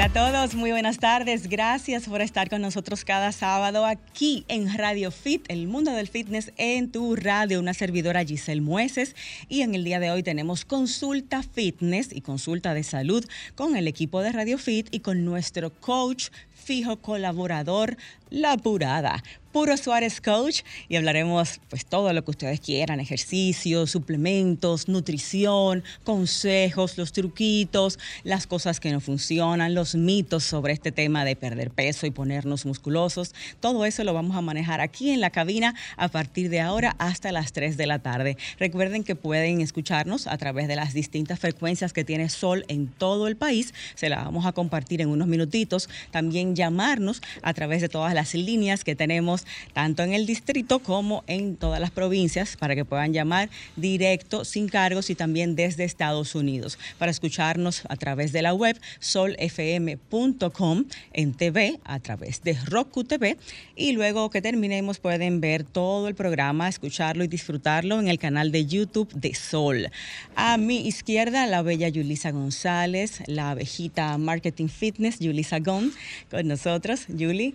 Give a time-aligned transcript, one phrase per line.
[0.00, 1.46] Hola a todos, muy buenas tardes.
[1.46, 6.54] Gracias por estar con nosotros cada sábado aquí en Radio Fit, el mundo del fitness
[6.56, 7.60] en tu radio.
[7.60, 9.14] Una servidora Giselle Mueces
[9.50, 13.86] y en el día de hoy tenemos consulta fitness y consulta de salud con el
[13.88, 16.30] equipo de Radio Fit y con nuestro coach
[16.60, 17.96] fijo colaborador
[18.30, 19.22] La Purada.
[19.52, 26.96] Puro Suárez Coach y hablaremos pues todo lo que ustedes quieran, ejercicios, suplementos, nutrición, consejos,
[26.96, 32.06] los truquitos, las cosas que no funcionan, los mitos sobre este tema de perder peso
[32.06, 33.34] y ponernos musculosos.
[33.58, 37.32] Todo eso lo vamos a manejar aquí en la cabina a partir de ahora hasta
[37.32, 38.36] las 3 de la tarde.
[38.60, 43.26] Recuerden que pueden escucharnos a través de las distintas frecuencias que tiene Sol en todo
[43.26, 43.74] el país.
[43.96, 45.88] Se la vamos a compartir en unos minutitos.
[46.12, 51.24] También llamarnos a través de todas las líneas que tenemos tanto en el distrito como
[51.26, 56.34] en todas las provincias para que puedan llamar directo, sin cargos y también desde Estados
[56.34, 56.78] Unidos.
[56.98, 63.38] Para escucharnos a través de la web solfm.com en TV, a través de Roku TV
[63.74, 68.52] y luego que terminemos pueden ver todo el programa, escucharlo y disfrutarlo en el canal
[68.52, 69.90] de YouTube de Sol.
[70.36, 75.92] A mi izquierda, la bella Yulisa González, la abejita Marketing Fitness, Yulisa Gon,
[76.40, 77.04] con nosotros.
[77.08, 77.54] Yuli.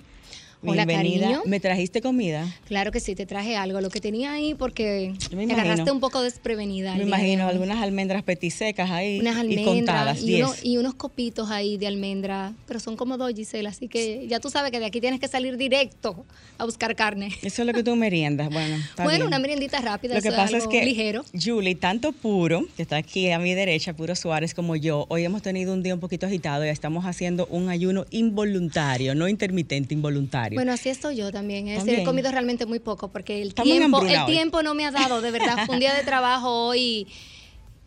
[0.68, 1.42] Hola, Bienvenida.
[1.46, 2.48] ¿Me trajiste comida?
[2.68, 3.82] Claro que sí, te traje algo.
[3.82, 6.96] Lo que tenía ahí porque me, agarraste un poco desprevenida.
[6.96, 9.20] Me imagino algunas almendras petisecas ahí.
[9.20, 9.66] Unas almendras.
[9.66, 12.54] Y contadas, y, y, unos copitos ahí de almendra.
[12.68, 13.70] Pero son como dos, Gisela.
[13.70, 16.26] Así que ya tú sabes que de aquí tienes que salir directo
[16.58, 17.30] a buscar carne.
[17.42, 18.50] Eso es lo que tú meriendas.
[18.50, 20.16] Bueno, bueno una meriendita rápida.
[20.16, 21.24] Lo que pasa es, que, ligero.
[21.40, 25.42] Julie, tanto puro, que está aquí a mi derecha, puro Suárez, como yo, hoy hemos
[25.42, 30.55] tenido un día un poquito agitado y estamos haciendo un ayuno involuntario, no intermitente, involuntario.
[30.56, 31.68] Bueno, así estoy yo también.
[31.68, 35.32] He comido realmente muy poco porque el tiempo, el tiempo no me ha dado, de
[35.32, 35.66] verdad.
[35.66, 37.08] Fue un día de trabajo hoy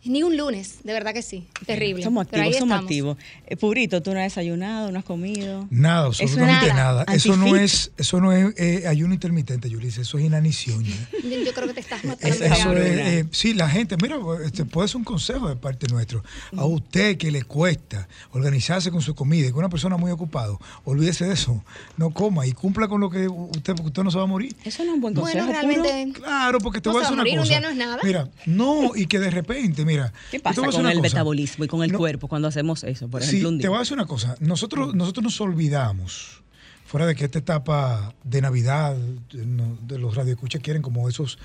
[0.05, 1.47] ni un lunes, de verdad que sí.
[1.65, 2.03] Terrible.
[2.03, 3.17] Somos activos, somos activos.
[3.47, 5.67] Eh, Purito, ¿tú no has desayunado, no has comido?
[5.69, 7.05] Nada, absolutamente nada.
[7.13, 10.83] Eso no es, eso no es eh, ayuno intermitente, Yulisa, eso es inanición.
[10.83, 12.45] Yo creo que te estás matando.
[12.45, 16.23] Eso eh, sí, la gente, mira, este puede ser un consejo de parte nuestro.
[16.55, 20.57] A usted que le cuesta organizarse con su comida y con una persona muy ocupada,
[20.85, 21.63] olvídese de eso.
[21.97, 24.55] No coma y cumpla con lo que usted, porque usted no se va a morir.
[24.63, 25.45] Eso no es un buen consejo.
[25.45, 26.19] Bueno, realmente.
[26.19, 27.41] Claro, porque te voy a decir una cosa.
[27.41, 27.99] Un día no es nada.
[28.03, 30.13] Mira, no, y que de repente, mira.
[30.31, 33.07] ¿Qué pasa con el metabolismo y con el cuerpo cuando hacemos eso?
[33.07, 34.35] Por ejemplo, te voy a decir una cosa.
[34.39, 36.43] Nosotros, nosotros nos olvidamos,
[36.85, 41.39] fuera de que esta etapa de Navidad, de los radioescuchas quieren como esos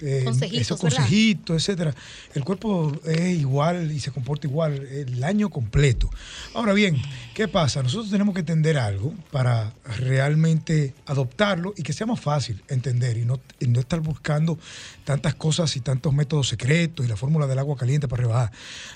[0.00, 1.94] eh, esos consejitos, etcétera.
[2.34, 6.10] El cuerpo es igual y se comporta igual el año completo.
[6.54, 6.96] Ahora bien,
[7.34, 7.82] ¿qué pasa?
[7.82, 13.24] Nosotros tenemos que entender algo para realmente adoptarlo y que sea más fácil entender y
[13.24, 14.58] no, y no estar buscando
[15.04, 18.52] tantas cosas y tantos métodos secretos y la fórmula del agua caliente para rebajar.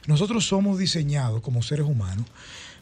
[0.07, 2.27] Nosotros somos diseñados como seres humanos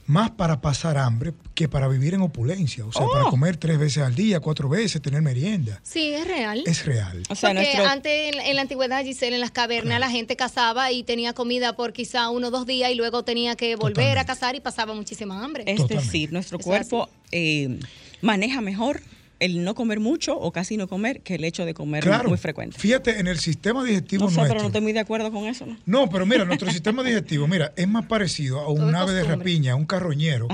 [0.06, 2.84] más para pasar hambre que para vivir en opulencia.
[2.84, 3.30] O sea, para oh.
[3.30, 5.80] comer tres veces al día, cuatro veces, tener merienda.
[5.82, 6.62] Sí, es real.
[6.66, 7.22] Es real.
[7.28, 11.02] O sea, Porque antes en, la antigüedad, Giselle, en las cavernas, la gente cazaba y
[11.02, 14.54] tenía comida por quizá uno o dos días y luego tenía que volver a cazar
[14.56, 15.64] y pasaba muchísima hambre.
[15.66, 17.78] Es decir, nuestro cuerpo eh,
[18.20, 19.02] maneja mejor
[19.40, 22.78] el no comer mucho o casi no comer que el hecho de comer muy frecuente.
[22.78, 25.66] Fíjate, en el sistema digestivo no sé, pero no estoy muy de acuerdo con eso,
[25.66, 25.76] ¿no?
[25.86, 29.72] No, pero mira, nuestro sistema digestivo, mira, es más parecido a un ave de rapiña,
[29.72, 30.46] a un carroñero,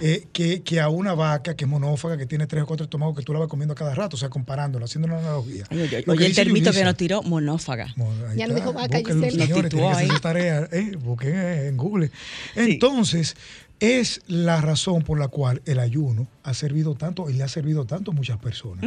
[0.00, 3.22] eh, que, a una vaca que es monófaga, que tiene tres o cuatro estómagos que
[3.22, 5.66] tú la vas comiendo cada rato, o sea, comparándola, haciendo una analogía.
[6.06, 7.94] Oye, el termito que nos tiró, monófaga.
[8.34, 9.30] ya no dijo vaca, Giselle.
[9.30, 12.10] Señores, tienen que hacer tarea, eh, busquen en Google.
[12.56, 13.36] Entonces,
[13.80, 17.86] es la razón por la cual el ayuno ha servido tanto y le ha servido
[17.86, 18.84] tanto a muchas personas.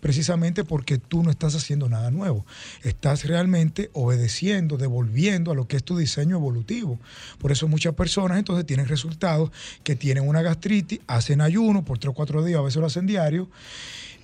[0.00, 2.46] Precisamente porque tú no estás haciendo nada nuevo.
[2.82, 6.98] Estás realmente obedeciendo, devolviendo a lo que es tu diseño evolutivo.
[7.38, 9.50] Por eso muchas personas entonces tienen resultados
[9.84, 13.06] que tienen una gastritis, hacen ayuno por tres o cuatro días, a veces lo hacen
[13.06, 13.50] diario,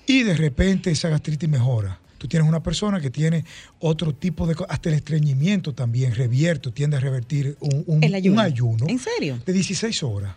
[0.06, 2.00] y de repente esa gastritis mejora.
[2.18, 3.44] Tú tienes una persona que tiene
[3.80, 4.56] otro tipo de...
[4.68, 8.86] Hasta el estreñimiento también revierto, tiende a revertir un, ayuno.
[8.88, 9.38] ¿En serio?
[9.44, 10.34] De 16 horas.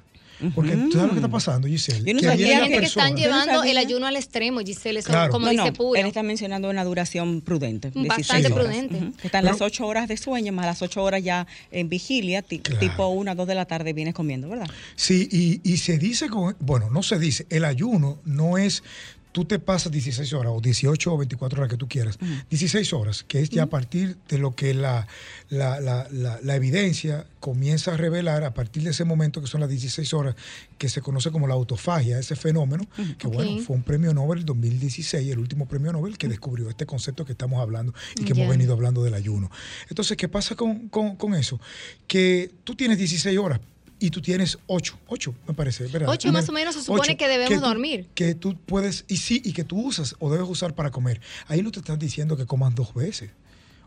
[0.55, 2.03] Porque tú sabes lo que está pasando, Giselle.
[2.05, 5.99] Yo no sabía que, están llevando el ayuno al extremo, Giselle, eso como dice Puro.
[5.99, 7.91] Él está mencionando una duración prudente.
[7.93, 9.11] Bastante prudente.
[9.23, 13.31] Están las 8 horas de sueño, más las 8 horas ya en vigilia, tipo 1
[13.31, 14.69] o 2 de la tarde vienes comiendo, ¿verdad?
[14.95, 18.83] Sí, y, y se dice, con, bueno, no se dice, el ayuno no es
[19.31, 22.17] tú te pasas 16 horas o 18 o 24 horas que tú quieras,
[22.49, 25.07] 16 horas, que es ya a partir de lo que la,
[25.49, 30.35] la, evidencia comienza a revelar, a partir de ese momento que son las 16 horas,
[30.77, 32.85] que se conoce como la autofagia, ese fenómeno,
[33.17, 37.25] que bueno, fue un premio Nobel 2016, el último premio Nobel que descubrió este concepto
[37.25, 39.51] que estamos hablando y que hemos venido hablando del ayuno.
[39.89, 41.59] Entonces, ¿qué pasa con, con eso?
[42.07, 43.59] Que tú tienes 16 horas
[43.99, 46.09] y tú tienes ocho, ocho me parece, ¿verdad?
[46.09, 48.07] Ocho más o menos se supone que debemos dormir.
[48.15, 51.21] Que tú puedes, y sí, y que tú usas o debes usar para comer.
[51.47, 53.31] Ahí no te están diciendo que comas dos veces.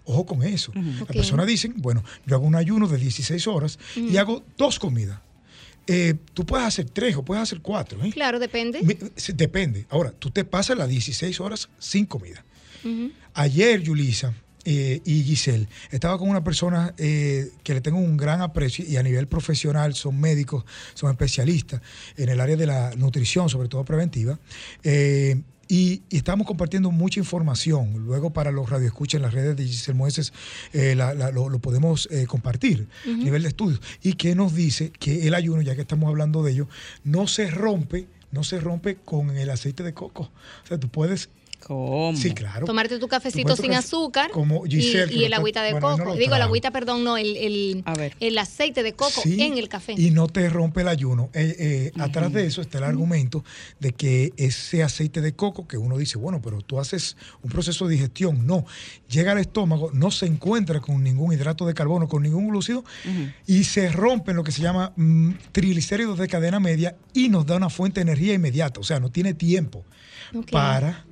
[0.04, 0.72] Ojo con eso.
[0.74, 5.20] Las personas dicen, bueno, yo hago un ayuno de 16 horas y hago dos comidas.
[5.86, 8.02] Eh, tú puedes hacer tres o puedes hacer cuatro.
[8.04, 8.10] ¿eh?
[8.12, 8.80] Claro, depende.
[9.34, 9.86] depende.
[9.90, 12.44] Ahora, tú te pasas las 16 horas sin comida.
[13.34, 18.84] Ayer, Yulisa, eh, y Giselle, estaba con una persona que le tengo un gran aprecio
[18.86, 20.64] y a nivel profesional son médicos,
[20.94, 21.80] son especialistas
[22.16, 24.38] en el área de la nutrición, sobre todo preventiva.
[25.72, 28.04] Y, estamos compartiendo mucha información.
[28.04, 30.34] Luego para los radioescuchas en las redes de Giselle Mueces
[30.74, 33.80] eh, lo, podemos eh, compartir a nivel de estudios.
[34.02, 36.68] Y que nos dice que el ayuno, ya que estamos hablando de ello,
[37.04, 40.30] no se rompe, no se rompe con el aceite de coco.
[40.62, 41.30] O sea, tú puedes
[41.66, 42.16] ¿Cómo?
[42.16, 42.66] Sí, claro.
[42.66, 46.14] Tomarte tu cafecito sin azúcar como y, el agüita de coco.
[46.16, 47.84] Digo, el agüita, perdón, no, el,
[48.20, 49.94] el, aceite de coco en el café.
[49.96, 51.30] Y no te rompe el ayuno.
[51.34, 53.44] Eh, eh, atrás de eso está el argumento
[53.78, 57.86] de que ese aceite de coco, que uno dice, bueno, pero tú haces un proceso
[57.86, 58.46] de digestión.
[58.46, 58.64] No,
[59.08, 62.84] llega al estómago, no se encuentra con ningún hidrato de carbono, con ningún glúcido,
[63.46, 67.46] y se rompe en lo que se llama mm, triglicéridos de cadena media y nos
[67.46, 68.80] da una fuente de energía inmediata.
[68.80, 69.84] O sea, no tiene tiempo
[70.50, 71.04] para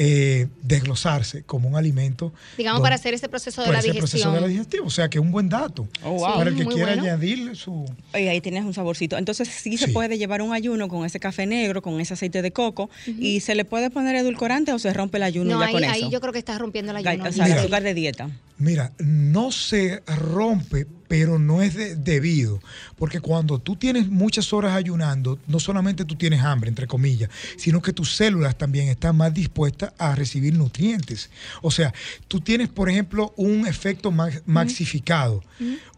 [0.00, 2.32] eh, desglosarse como un alimento.
[2.56, 3.98] Digamos, para hacer ese proceso de la digestión.
[3.98, 4.86] proceso de la digestión.
[4.86, 5.88] O sea, que es un buen dato.
[6.04, 7.84] Oh, para el que quiera añadirle su...
[8.14, 9.18] Oye, ahí tienes un saborcito.
[9.18, 12.52] Entonces, sí, se puede llevar un ayuno con ese café negro, con ese aceite de
[12.52, 15.82] coco, y se le puede poner edulcorante o se rompe el ayuno ya ahí, con
[15.82, 15.92] eso.
[15.92, 17.28] Ahí yo creo que estás rompiendo el ayuno.
[17.28, 18.30] O sea, el azúcar de dieta.
[18.58, 22.60] Mira, no se rompe, pero no es debido,
[22.96, 27.80] porque cuando tú tienes muchas horas ayunando, no solamente tú tienes hambre, entre comillas, sino
[27.80, 31.30] que tus células también están más dispuestas a recibir nutrientes.
[31.62, 31.94] O sea,
[32.26, 35.44] tú tienes, por ejemplo, un efecto maxificado,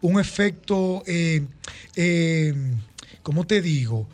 [0.01, 1.43] un efecto, eh,
[1.95, 2.53] eh,
[3.23, 4.07] ¿cómo te digo?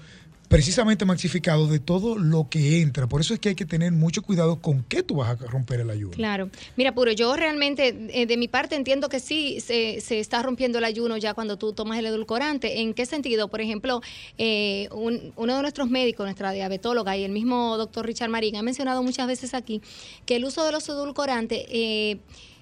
[0.48, 3.08] Precisamente maxificado de todo lo que entra.
[3.08, 5.82] Por eso es que hay que tener mucho cuidado con qué tú vas a romper
[5.82, 6.12] el ayuno.
[6.12, 6.50] Claro.
[6.76, 10.86] Mira, Puro, yo realmente, eh, de mi parte, entiendo que sí se, está rompiendo el
[10.86, 12.82] ayuno ya cuando tú tomas el edulcorante.
[12.82, 13.50] ¿En qué sentido?
[13.50, 14.02] Por ejemplo,
[14.38, 19.04] eh, uno de nuestros médicos, nuestra diabetóloga y el mismo doctor Richard Marín ha mencionado
[19.04, 19.82] muchas veces aquí
[20.26, 21.66] que el uso de los edulcorantes...
[21.70, 22.20] Eh,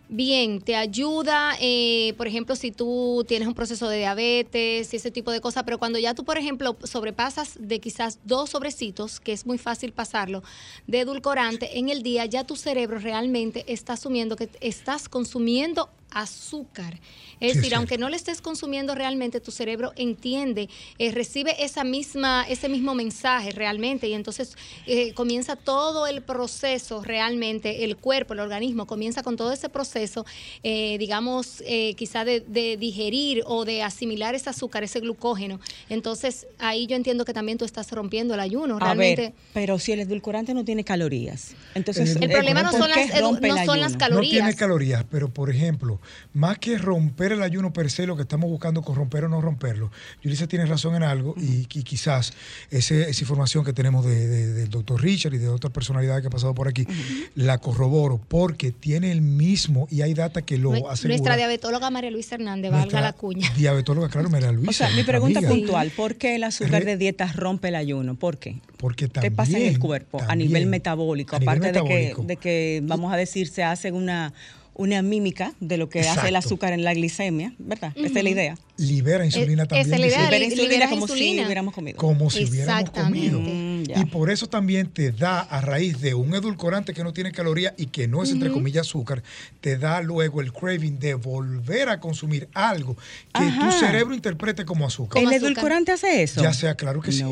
[0.09, 5.11] bien, te ayuda, eh, por ejemplo, si tú tienes un proceso de diabetes y ese
[5.11, 9.33] tipo de cosas, pero cuando ya tú, por ejemplo, sobrepasas de quizás dos sobrecitos, que
[9.33, 10.43] es muy fácil pasarlo,
[10.87, 16.99] de edulcorante en el día, ya tu cerebro realmente está asumiendo que estás consumiendo azúcar.
[17.41, 22.45] Es decir, aunque no le estés consumiendo realmente, tu cerebro entiende, eh, recibe esa misma,
[22.47, 24.55] ese mismo mensaje realmente y entonces
[24.87, 30.25] eh, comienza todo el proceso realmente, el cuerpo, el organismo comienza con todo ese proceso,
[30.63, 31.61] eh, digamos,
[31.97, 32.39] quizá de,
[32.79, 35.59] digerir o de asimilar ese azúcar, ese glucógeno.
[35.89, 38.79] Entonces ahí yo entiendo que también tú estás rompiendo el ayuno.
[38.79, 39.33] Realmente.
[39.53, 43.81] pero si el edulcorante no tiene calorías, entonces el, problema no son, las, no son
[43.81, 44.33] las calorías.
[44.33, 45.99] No tiene calorías, pero por ejemplo,
[46.33, 49.41] más que romper el ayuno per se, lo que estamos buscando con romper o no
[49.41, 49.91] romperlo.
[50.21, 52.33] Yulisa tiene razón en algo y, quizás
[52.71, 56.67] esa información que tenemos del doctor Richard y de otras personalidades que ha pasado por
[56.67, 56.87] aquí,
[57.35, 61.15] la corroboro porque tiene el mismo y hay data que lo asegura.
[61.15, 63.51] Nuestra diabetóloga María Luisa Hernández, valga la cuña.
[63.55, 64.69] Diabetóloga, claro, María Luisa.
[64.69, 68.15] O sea, mi pregunta puntual, ¿por qué el azúcar de dieta rompe el ayuno?
[68.15, 68.61] ¿Por qué?
[68.77, 71.35] Porque también, ¿Qué pasa en el cuerpo a nivel metabólico?
[71.35, 74.33] aparte De, que, de que, vamos a decir, se hace una
[74.75, 77.93] una mímica de lo que hace el azúcar en la glicemia, ¿verdad?
[77.95, 79.93] Esa es la idea libera insulina también.
[79.93, 81.97] Es libera, libera insulina como si hubiéramos comido.
[81.97, 83.39] Como si hubiéramos comido.
[83.39, 87.31] Mm, y por eso también te da, a raíz de un edulcorante que no tiene
[87.31, 89.23] caloría y que no es, entre comillas, azúcar,
[89.61, 92.95] te da luego el craving de volver a consumir algo
[93.33, 95.23] que tu cerebro interprete como azúcar.
[95.23, 96.41] ¿El edulcorante hace eso?
[96.41, 97.23] Ya sea, claro que sí.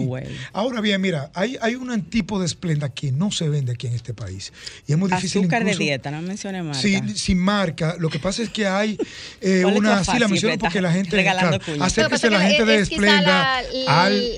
[0.53, 3.93] Ahora bien, mira, hay, hay un tipo de esplenda que no se vende aquí en
[3.93, 4.53] este país.
[4.87, 5.41] Y es muy difícil.
[5.41, 6.79] Azúcar de dieta, no mencione marca.
[6.79, 7.95] Sí, sin marca.
[7.99, 8.97] Lo que pasa es que hay
[9.41, 10.03] eh, una.
[10.03, 11.15] Sí, la menciono porque la gente
[11.79, 14.35] Acérquese la gente de Esplenda al,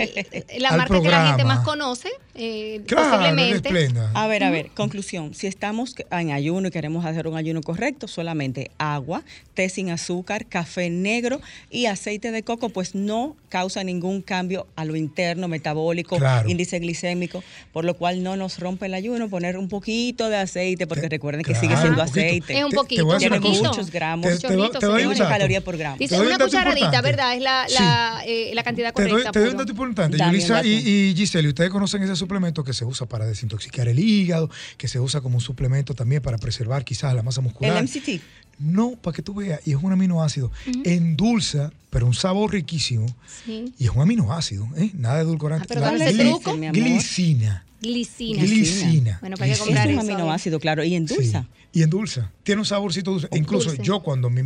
[0.57, 3.89] la marca que la gente más conoce, eh, posiblemente.
[4.13, 5.33] A ver, a ver, conclusión.
[5.33, 9.23] Si estamos en ayuno y queremos hacer un ayuno correcto, solamente agua,
[9.53, 14.83] té sin azúcar, café negro y aceite de coco, pues no causa ningún cambio a
[14.83, 19.69] lo interno, metabólico, índice glicémico, por lo cual no nos rompe el ayuno poner un
[19.69, 22.57] poquito de aceite, porque recuerden que sigue siendo aceite.
[22.57, 23.17] Es un poquito.
[23.17, 25.97] Tiene muchos gramos, te, una caloría por gramo.
[25.97, 27.35] Dice una cucharadita, ¿verdad?
[27.35, 29.31] Es la, la, eh, la cantidad correcta.
[29.31, 30.17] Te doy, un dato importante.
[30.17, 33.99] Yulisa y, y, Giselle, ustedes conocen en ese suplemento que se usa para desintoxicar el
[33.99, 37.77] hígado, que se usa como un suplemento también para preservar quizás la masa muscular.
[37.77, 38.21] El MCT.
[38.57, 40.49] No, para que tú veas, y es un aminoácido,
[40.85, 43.05] endulza, pero un sabor riquísimo.
[43.45, 43.73] Sí.
[43.77, 44.91] Y es un aminoácido, ¿eh?
[44.93, 45.65] nada de edulcorante.
[45.65, 46.71] Ah, pero la?
[46.71, 47.65] Glicina.
[47.85, 48.43] Glicina.
[48.43, 49.17] Glicina.
[49.21, 51.47] Bueno, para que comprar Es un aminoácido, claro, y endulza.
[51.71, 52.31] Y endulza.
[52.43, 53.27] Tiene un saborcito dulce.
[53.33, 54.41] Incluso yo cuando mi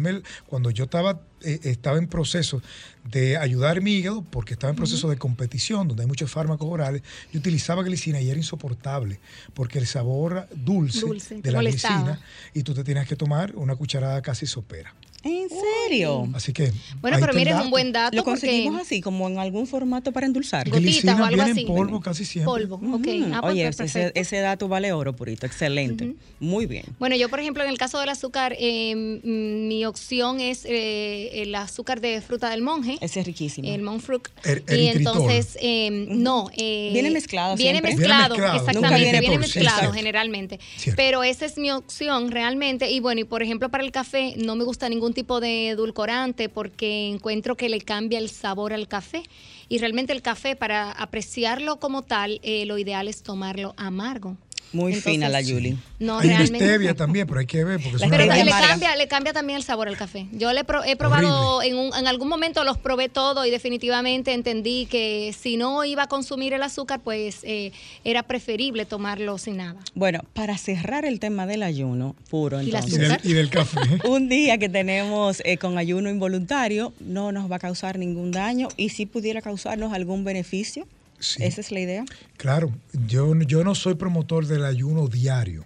[0.48, 2.62] cuando yo estaba eh, estaba en proceso
[3.10, 7.02] de ayudar mi hígado, porque estaba en proceso de competición, donde hay muchos fármacos orales,
[7.32, 9.20] yo utilizaba glicina y era insoportable,
[9.54, 11.06] porque el sabor dulce,
[11.42, 12.20] de la glicina,
[12.54, 14.94] y tú te tenías que tomar una cucharada casi sopera.
[15.24, 16.28] ¿En serio?
[16.34, 16.72] Así que.
[17.02, 18.16] Bueno, pero mire, es un buen dato.
[18.16, 20.70] Lo conseguimos así, como en algún formato para endulzar.
[20.70, 21.62] Gotitas o algo así.
[21.62, 22.68] en polvo casi siempre.
[22.68, 23.08] Polvo, ok.
[23.34, 25.46] Ah, pues, Oye, pues, ese, dato vale oro, Purito.
[25.46, 26.16] Excelente.
[26.40, 26.86] Muy bien.
[27.00, 31.54] Bueno, yo, por ejemplo, en el caso del azúcar, eh, mi opción es eh, el
[31.56, 32.98] azúcar de fruta del monje.
[33.02, 33.68] Ese es riquísimo.
[33.68, 34.28] El monfruit.
[34.70, 36.50] y entonces, eh, no.
[36.56, 37.56] viene mezclado.
[37.58, 39.20] Viene mezclado, exactamente.
[39.20, 40.60] Viene, mezclado generalmente.
[40.96, 42.90] Pero esa es mi opción realmente.
[42.90, 46.50] Y bueno, y por ejemplo, para el café, no me gusta ningún tipo de edulcorante
[46.50, 49.24] porque encuentro que le cambia el sabor al café.
[49.68, 54.38] Y realmente el café, para apreciarlo como tal, eh, lo ideal es tomarlo amargo.
[54.72, 55.78] Muy fina la Julie.
[56.00, 56.66] No, hay realmente.
[56.66, 57.82] stevia también, pero hay que ver.
[57.82, 60.28] Porque pero le cambia, le cambia también el sabor al café.
[60.32, 64.86] Yo le he probado, en, un, en algún momento los probé todo y definitivamente entendí
[64.86, 67.72] que si no iba a consumir el azúcar, pues eh,
[68.04, 69.80] era preferible tomarlo sin nada.
[69.96, 73.20] Bueno, para cerrar el tema del ayuno puro, entonces.
[73.24, 73.80] ¿Y, del, café.
[74.08, 78.70] un día que tenemos eh, con ayuno involuntario no nos va a causar ningún daño
[78.78, 80.88] y si pudiera causarnos algún beneficio.
[81.20, 82.06] ¿Esa es la idea?
[82.38, 82.72] Claro,
[83.08, 85.66] yo, yo no soy promotor del ayuno diario.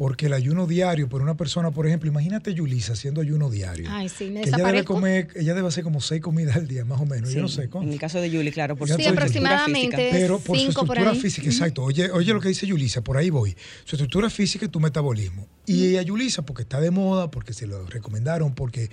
[0.00, 3.86] Porque el ayuno diario, por una persona, por ejemplo, imagínate Yulisa haciendo ayuno diario.
[3.90, 7.02] Ay, sí, me ella debe comer, ella debe hacer como seis comidas al día, más
[7.02, 7.30] o menos.
[7.30, 7.84] yo no sé cómo.
[7.84, 10.08] En el caso de Yuli, claro, por su sí, aproximadamente.
[10.10, 11.82] Pero por su estructura física, exacto.
[11.82, 13.54] Oye, oye lo que dice Yulisa, por ahí voy.
[13.84, 15.46] Su estructura física y tu metabolismo.
[15.66, 18.88] Y ella, Yulisa, porque está de moda, porque se lo recomendaron, porque,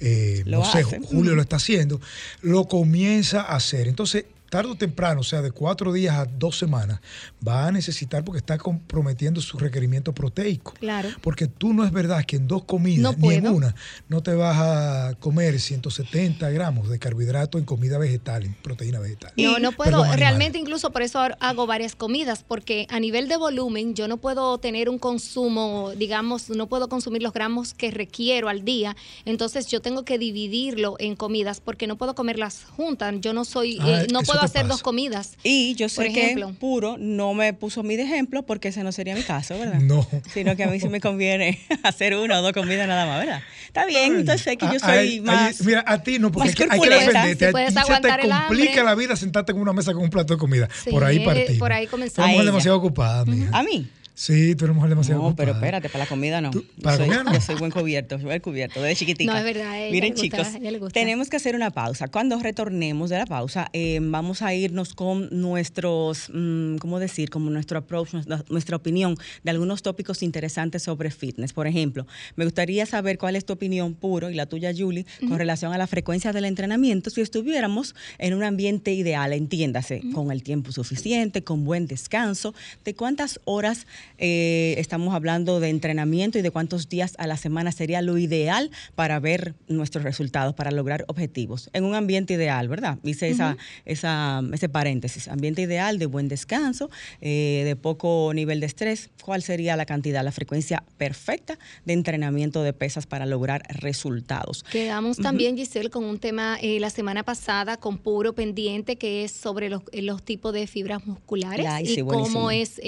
[0.00, 2.00] eh, no sé, Julio lo está haciendo,
[2.40, 3.88] lo comienza a hacer.
[3.88, 4.24] Entonces,
[4.56, 7.00] tarde o temprano, o sea, de cuatro días a dos semanas,
[7.46, 10.72] va a necesitar porque está comprometiendo su requerimiento proteico.
[10.80, 11.10] Claro.
[11.20, 13.74] Porque tú no es verdad que en dos comidas, ni en una,
[14.08, 19.34] no te vas a comer 170 gramos de carbohidrato en comida vegetal, en proteína vegetal.
[19.36, 20.02] No, no puedo.
[20.14, 24.56] Realmente incluso por eso hago varias comidas, porque a nivel de volumen yo no puedo
[24.56, 28.96] tener un consumo, digamos, no puedo consumir los gramos que requiero al día.
[29.26, 33.14] Entonces yo tengo que dividirlo en comidas porque no puedo comerlas juntas.
[33.20, 35.36] Yo no soy, ah, eh, no puedo hacer dos comidas.
[35.42, 39.14] Y yo sé que puro no me puso mi de ejemplo porque ese no sería
[39.14, 39.80] mi caso, ¿verdad?
[39.80, 40.06] No.
[40.32, 43.42] Sino que a mí sí me conviene hacer una o dos comidas nada más, ¿verdad?
[43.66, 45.60] Está bien, entonces sé que yo soy más.
[45.62, 47.46] mira, a ti no, porque hay, que defenderte.
[47.46, 50.38] a ti se te complica la vida sentarte en una mesa con un plato de
[50.38, 50.68] comida.
[50.90, 51.58] por ahí partimos.
[51.58, 52.30] Por ahí comenzamos.
[52.30, 53.50] Estamos demasiado ocupadas, mija.
[53.56, 53.86] A mí.
[54.18, 56.50] Sí, tú eres mujer demasiado No, pero espérate, para la comida no.
[56.82, 57.34] ¿Para soy, comida no?
[57.34, 59.30] Yo soy buen cubierto, buen cubierto, desde chiquitica.
[59.30, 59.90] No, es verdad.
[59.90, 60.48] Miren, chicos,
[60.94, 62.08] tenemos que hacer una pausa.
[62.08, 67.28] Cuando retornemos de la pausa, eh, vamos a irnos con nuestros, mm, ¿cómo decir?
[67.28, 68.14] Como nuestro approach,
[68.48, 71.52] nuestra, opinión de algunos tópicos interesantes sobre fitness.
[71.52, 72.06] Por ejemplo,
[72.36, 75.78] me gustaría saber cuál es tu opinión puro y la tuya, Julie, con relación a
[75.78, 81.44] la frecuencia del entrenamiento si estuviéramos en un ambiente ideal, entiéndase, con el tiempo suficiente,
[81.44, 83.86] con buen descanso, de cuántas horas
[84.18, 88.70] eh, estamos hablando de entrenamiento y de cuántos días a la semana sería lo ideal
[88.94, 91.70] para ver nuestros resultados, para lograr objetivos.
[91.72, 92.98] En un ambiente ideal, ¿verdad?
[93.02, 95.28] Hice esa, esa, ese paréntesis.
[95.28, 99.10] Ambiente ideal de buen descanso, eh, de poco nivel de estrés.
[99.22, 104.64] ¿Cuál sería la cantidad, la frecuencia perfecta de entrenamiento de pesas para lograr resultados?
[104.64, 109.32] Quedamos también, Giselle, con un tema eh, la semana pasada con puro pendiente que es
[109.32, 112.80] sobre los, los tipos de fibras musculares y cómo es,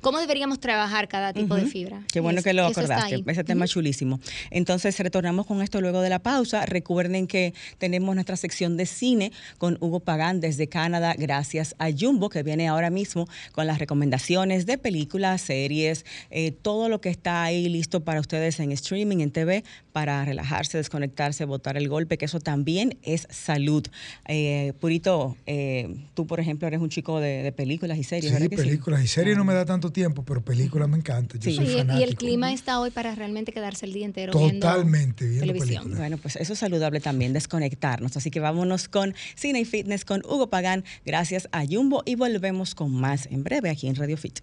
[0.00, 2.02] cómo deberíamos trabajar cada tipo de fibra.
[2.12, 4.20] Qué bueno que lo acordaste, ese tema chulísimo.
[4.50, 6.66] Entonces, retornamos con esto luego de la pausa.
[6.66, 12.28] Recuerden que tenemos nuestra sección de cine con Hugo Pagán desde Canadá, gracias a Jumbo,
[12.28, 17.42] que viene ahora mismo con las recomendaciones de películas, series, eh, todo lo que está
[17.42, 22.26] ahí listo para ustedes en streaming, en TV, para relajarse, desconectarse, botar el golpe, que
[22.26, 23.86] eso también es salud.
[24.26, 28.36] Eh, Purito, eh, tú, por ejemplo, eres un chico de, películas y series.
[28.36, 31.38] Sí, películas y series no me da tanto tiempo, pero películas me encanta.
[31.38, 35.46] Yo soy y, el clima está hoy para realmente quedarse el día entero Totalmente, viendo,
[35.46, 35.94] televisión.
[35.96, 38.16] Bueno, pues eso es saludable también, desconectarnos.
[38.16, 42.74] Así que vámonos con Cine y Fitness con Hugo Pagán, gracias a Jumbo y volvemos
[42.74, 44.40] con más en breve aquí en Radio Fit.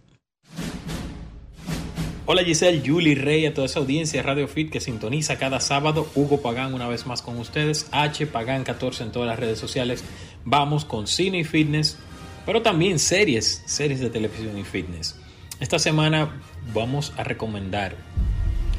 [2.27, 6.09] Hola Giselle, Julie Rey, a toda esa audiencia de Radio Fit que sintoniza cada sábado.
[6.15, 7.87] Hugo Pagán una vez más con ustedes.
[7.91, 10.03] H Pagán 14 en todas las redes sociales.
[10.43, 11.97] Vamos con Cine y Fitness
[12.45, 15.15] pero también series, series de televisión y fitness.
[15.59, 16.41] Esta semana
[16.73, 17.95] vamos a recomendar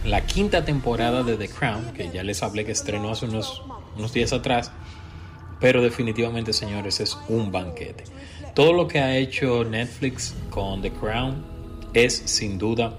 [0.05, 3.63] la quinta temporada de The Crown, que ya les hablé que estrenó hace unos,
[3.97, 4.71] unos días atrás,
[5.59, 8.05] pero definitivamente, señores, es un banquete.
[8.55, 11.43] Todo lo que ha hecho Netflix con The Crown
[11.95, 12.95] es sin duda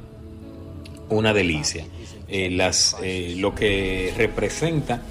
[1.09, 1.85] una delicia.
[2.27, 5.03] Eh, las, eh, lo que representa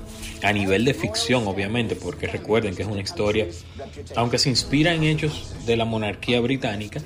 [0.42, 3.46] a nivel de ficción, obviamente, porque recuerden que es una historia,
[4.16, 7.00] aunque se inspira en hechos de la monarquía británica,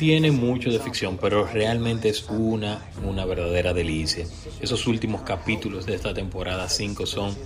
[0.00, 4.24] tiene mucho de ficción, pero realmente es una, una verdadera delicia.
[4.62, 7.36] Esos últimos capítulos de esta temporada 5 son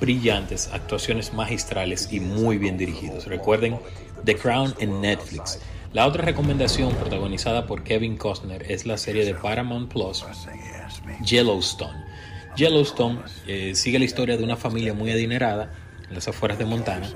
[0.00, 3.26] brillantes, actuaciones magistrales y muy bien dirigidos.
[3.26, 3.78] Recuerden
[4.24, 5.60] The Crown en Netflix.
[5.92, 10.24] La otra recomendación protagonizada por Kevin Costner es la serie de Paramount Plus,
[11.24, 12.04] Yellowstone.
[12.56, 15.72] Yellowstone eh, sigue la historia de una familia muy adinerada
[16.08, 17.08] en las afueras de Montana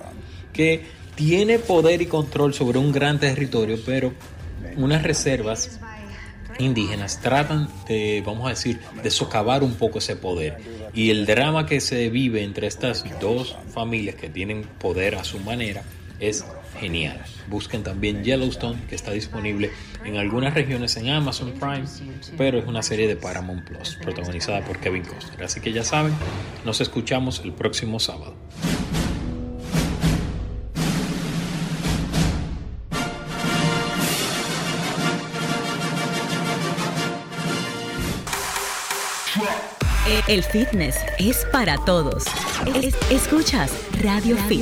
[0.52, 0.84] que
[1.16, 4.12] tiene poder y control sobre un gran territorio, pero
[4.76, 5.78] unas reservas
[6.58, 10.58] indígenas tratan de, vamos a decir, de socavar un poco ese poder.
[10.92, 15.40] Y el drama que se vive entre estas dos familias que tienen poder a su
[15.40, 15.82] manera
[16.20, 16.44] es
[16.78, 17.22] genial.
[17.48, 19.70] Busquen también Yellowstone, que está disponible
[20.04, 21.84] en algunas regiones en Amazon Prime,
[22.36, 25.44] pero es una serie de Paramount Plus, protagonizada por Kevin Costner.
[25.44, 26.12] Así que ya saben,
[26.64, 28.34] nos escuchamos el próximo sábado.
[40.06, 42.24] El fitness es para todos.
[43.10, 44.60] escuchas Radio, Fit.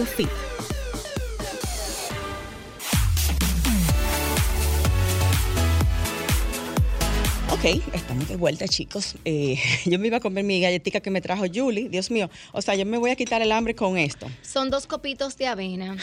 [7.51, 9.17] Ok, estamos de vuelta, chicos.
[9.25, 11.89] Eh, yo me iba a comer mi galletita que me trajo Julie.
[11.89, 12.31] Dios mío.
[12.53, 14.29] O sea, yo me voy a quitar el hambre con esto.
[14.43, 15.97] Son dos copitos de avena.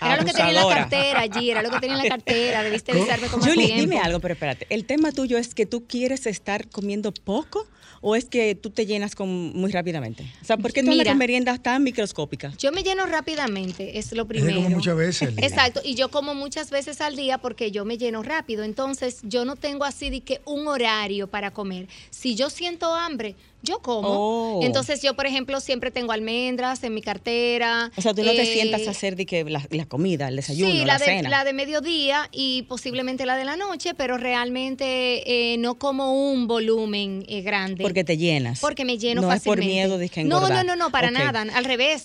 [0.00, 2.62] Era lo que tenía en la cartera allí, era lo que tenía en la cartera.
[2.62, 4.68] Debiste avisarme con Julie, dime algo, pero espérate.
[4.70, 7.66] El tema tuyo es que tú quieres estar comiendo poco
[8.06, 10.30] o es que tú te llenas con, muy rápidamente?
[10.42, 12.54] O sea, ¿por qué tú andas con meriendas tan microscópicas?
[12.58, 14.56] Yo me lleno rápidamente, es lo primero.
[14.56, 15.34] como muchas veces.
[15.38, 18.62] Exacto, y yo como muchas veces al día porque yo me lleno rápido.
[18.62, 21.88] Entonces, yo no tengo así de que un horario para comer.
[22.10, 24.08] Si yo siento hambre, yo como.
[24.08, 24.60] Oh.
[24.62, 27.90] Entonces yo, por ejemplo, siempre tengo almendras en mi cartera.
[27.96, 30.70] O sea, tú no te sientas a eh, hacer de que la, comida, el desayuno,
[30.70, 31.28] sí, la, de, cena.
[31.28, 36.46] la de mediodía y posiblemente la de la noche, pero realmente eh, no como un
[36.46, 37.82] volumen eh, grande.
[37.82, 38.60] Porque te llenas.
[38.60, 39.60] Porque me lleno no fácilmente.
[39.62, 41.42] Es por miedo de que No, no, no, no, para nada.
[41.42, 42.04] Al revés.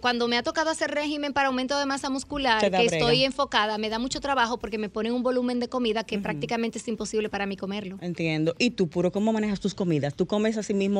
[0.00, 3.88] cuando me ha tocado hacer régimen para aumento de masa muscular, que estoy enfocada, me
[3.88, 7.46] da mucho trabajo porque me ponen un volumen de comida que prácticamente es imposible para
[7.46, 7.98] mí comerlo.
[8.00, 8.54] Entiendo.
[8.58, 10.14] ¿Y tú, puro, cómo manejas tus comidas?
[10.14, 10.97] ¿Tú comes así mismo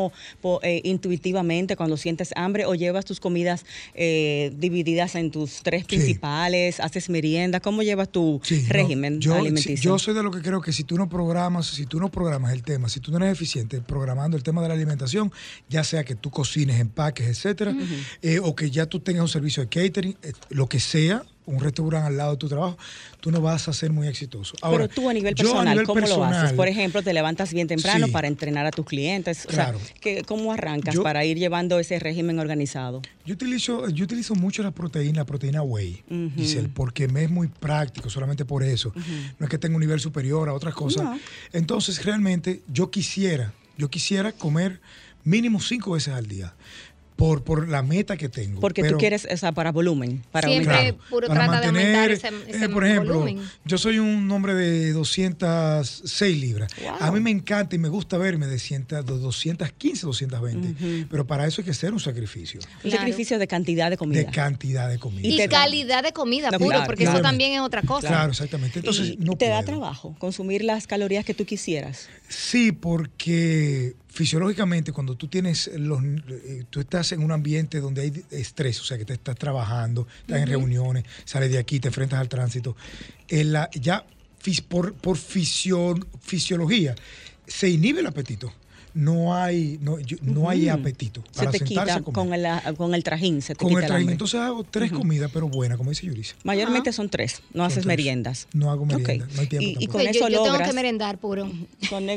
[0.63, 6.81] eh, intuitivamente cuando sientes hambre o llevas tus comidas eh, divididas en tus tres principales,
[6.81, 7.61] haces merienda?
[7.61, 9.93] ¿Cómo llevas tu régimen yo, alimenticio?
[9.93, 12.53] yo soy de lo que creo que si tú no programas, si tú no programas
[12.53, 15.33] el tema, si tú no eres eficiente programando el tema de la alimentación,
[15.69, 17.75] ya sea que tú cocines, empaques, etcétera,
[18.23, 20.17] eh, o que ya tú tengas un servicio de catering,
[20.51, 22.77] lo que sea, un restaurante al lado de tu trabajo,
[23.21, 24.55] tú no vas a ser muy exitoso.
[24.61, 26.53] Pero tú a nivel personal, ¿cómo lo haces?
[26.53, 29.47] Por ejemplo, te levantas bien temprano para entrenar a tus clientes.
[29.49, 29.81] Claro.
[30.27, 33.03] ¿Cómo arrancas para ir llevando ese régimen organizado?
[33.25, 36.03] Yo utilizo, yo utilizo mucho la proteína, la proteína whey,
[36.75, 38.93] porque me es muy práctico, solamente por eso.
[39.39, 41.19] No es que tenga un nivel superior a otras cosas.
[41.53, 44.81] Entonces, realmente, yo quisiera, yo quisiera comer
[45.25, 46.55] mínimo cinco veces al día
[47.19, 48.61] por, por la meta que tengo.
[48.61, 50.23] Porque tú quieres, esa para volumen.
[50.31, 53.27] Para Siempre puro trata de aumentar ese, eh, Por ejemplo,
[53.65, 56.71] yo soy un hombre de 206 libras.
[57.01, 61.07] A mí me encanta y me gusta verme de, 215, 220.
[61.11, 62.61] Pero para eso hay que hacer un sacrificio.
[62.85, 64.21] Un sacrificio de cantidad de comida.
[64.21, 65.27] De cantidad de comida.
[65.27, 68.07] Y calidad de comida, puro, porque eso también es otra cosa.
[68.07, 68.79] Claro, exactamente.
[68.79, 72.09] Entonces, no ¿Te da trabajo consumir las calorías que tú quisieras?
[72.29, 78.25] Sí, porque fisiológicamente cuando tú tienes los eh, tú estás en un ambiente donde hay
[78.31, 82.19] estrés, o sea que te estás trabajando, estás en reuniones, sales de aquí, te enfrentas
[82.19, 82.77] al tránsito,
[83.29, 84.05] la, ya
[84.69, 86.95] por, por fisiología
[87.47, 88.53] se inhibe el apetito
[88.99, 92.45] no hay, no, no hay apetito para se te quita Con el,
[92.77, 94.11] con el trajín, se te con el trajín.
[94.11, 96.35] Entonces hago tres comidas, pero buenas, como dice Yurisa.
[96.43, 98.49] Mayormente son tres, no haces meriendas.
[98.53, 99.81] No hago meriendas, no hay tiempo.
[99.81, 101.49] Y, con eso yo, tengo que merendar puro.
[101.89, 102.09] Con,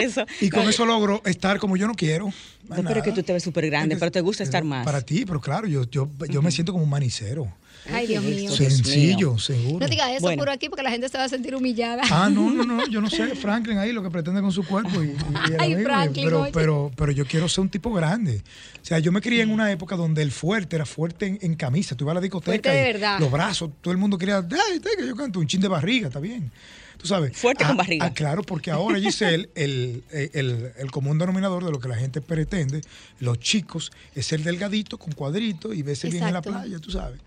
[0.00, 0.24] eso.
[0.40, 2.32] Y con eso logro estar como yo no quiero.
[2.68, 4.84] No, pero que tú te ves súper grande, pero te gusta estar más.
[4.84, 7.52] Para ti, pero claro, yo, yo, yo me siento como un manicero.
[7.92, 8.50] Ay, Dios mío.
[8.50, 9.80] Sencillo, seguro.
[9.80, 12.02] No digas eso por aquí porque la gente se va a sentir humillada.
[12.10, 12.86] Ah, no, no, no.
[12.90, 15.02] Yo no sé, Franklin ahí lo que pretende con su cuerpo.
[15.02, 15.14] Y,
[15.58, 18.42] Ay, Franklin, pero, pero, pero yo quiero ser un tipo grande.
[18.82, 21.96] O sea, yo me crié en una época donde el fuerte era fuerte en, camisa.
[21.96, 22.72] Tú ibas a la discoteca.
[22.72, 23.18] de verdad.
[23.20, 26.20] Los brazos, todo el mundo quería, ay, que yo canto un chin de barriga, está
[26.20, 26.50] bien.
[26.96, 27.36] Tú sabes.
[27.36, 28.06] Fuerte con ah, barriga.
[28.06, 32.20] Ah, claro, porque ahora, Giselle, el, el, el, común denominador de lo que la gente
[32.20, 32.80] pretende,
[33.20, 37.20] los chicos, es ser delgadito, con cuadrito y verse bien en la playa, tú sabes.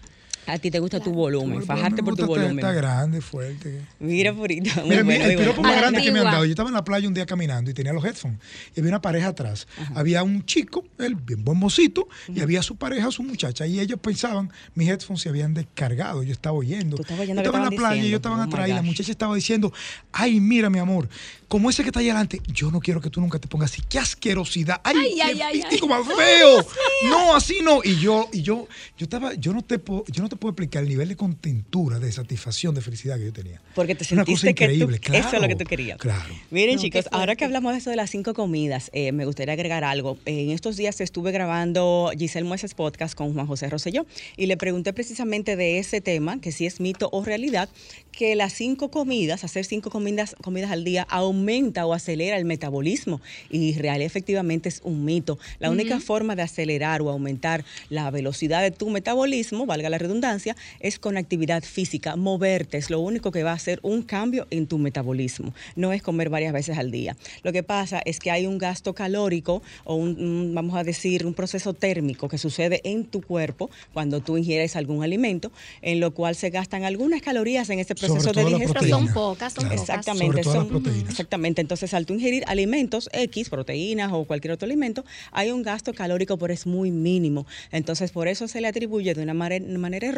[0.48, 2.58] A ti te gusta tu volumen, fajarte por tu volumen.
[2.58, 3.82] Está grande, fuerte.
[4.00, 4.70] Mira, Purito.
[4.86, 6.46] Mira, mira, el piropo más grande que me han dado.
[6.46, 8.40] Yo estaba en la playa un día caminando y tenía los headphones.
[8.76, 9.68] Y había una pareja atrás.
[9.94, 13.68] Había un chico, él bien buen mocito, y había su pareja, su muchacha.
[13.68, 16.24] Y ellos pensaban, mis headphones se habían descargado.
[16.24, 16.98] Yo estaba oyendo.
[16.98, 18.70] Tú yo estaba en la playa y ellos estaban oh atrás.
[18.70, 19.74] Y la muchacha estaba diciendo,
[20.14, 21.10] ay, mira, mi amor,
[21.48, 23.82] como ese que está ahí adelante, yo no quiero que tú nunca te pongas así.
[23.88, 24.82] ¡Qué asquerosidad!
[24.84, 26.66] ¡Ay, ay qué físico más feo!
[27.10, 27.82] No, así no.
[27.84, 30.84] Y yo, y yo, yo estaba, yo no te puedo, yo no te puedo explicar
[30.84, 33.62] el nivel de contentura, de satisfacción, de felicidad que yo tenía.
[33.76, 35.98] Porque te sentiste que eso es lo que tú querías.
[35.98, 36.34] Claro.
[36.52, 39.84] Miren, chicos, ahora que hablamos de eso de las cinco comidas, eh, me gustaría agregar
[39.84, 40.18] algo.
[40.26, 44.94] En estos días estuve grabando Giselle Mueces Podcast con Juan José Rosselló y le pregunté
[44.94, 47.70] precisamente de ese tema, que si es mito o realidad,
[48.12, 53.22] que las cinco comidas, hacer cinco comidas, comidas al día, aumenta o acelera el metabolismo.
[53.50, 55.38] Y real, efectivamente es un mito.
[55.60, 60.27] La única forma de acelerar o aumentar la velocidad de tu metabolismo, valga la redundancia,
[60.80, 62.16] es con actividad física.
[62.16, 65.54] Moverte es lo único que va a hacer un cambio en tu metabolismo.
[65.76, 67.16] No es comer varias veces al día.
[67.44, 71.34] Lo que pasa es que hay un gasto calórico o un, vamos a decir, un
[71.34, 76.36] proceso térmico que sucede en tu cuerpo cuando tú ingieres algún alimento, en lo cual
[76.36, 78.90] se gastan algunas calorías en ese proceso de digestión.
[78.90, 79.80] son pocas, son pocas.
[79.80, 81.62] Exactamente, son, exactamente.
[81.62, 86.38] Entonces, al tú ingerir alimentos X, proteínas o cualquier otro alimento, hay un gasto calórico,
[86.38, 87.46] pero es muy mínimo.
[87.72, 90.17] Entonces, por eso se le atribuye de una manera, errónea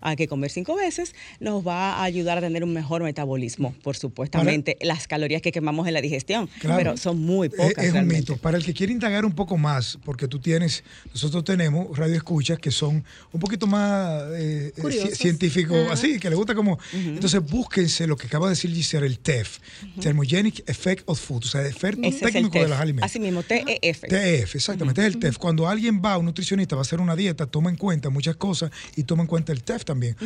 [0.00, 3.96] a que comer cinco veces nos va a ayudar a tener un mejor metabolismo, por
[3.96, 7.84] supuestamente las calorías que quemamos en la digestión, pero son muy pocas.
[7.84, 8.36] Es, un mito.
[8.36, 10.82] Para el que quiere indagar un poco más, porque tú tienes,
[11.12, 16.36] nosotros tenemos radio escuchas que son un poquito más eh, eh científicos, así, que le
[16.36, 16.78] gusta como.
[16.92, 19.58] Entonces búsquense lo que acaba de decir Giselle, el TEF,
[20.00, 23.10] Thermogenic Effect of Food, o sea, el efecto técnico de los alimentos.
[23.10, 24.00] Así mismo, TEF.
[24.08, 25.38] TEF, exactamente, es el TEF.
[25.38, 28.36] Cuando alguien va a un nutricionista, va a hacer una dieta, toma en cuenta muchas
[28.36, 30.16] cosas y toma en cuenta el TEF también.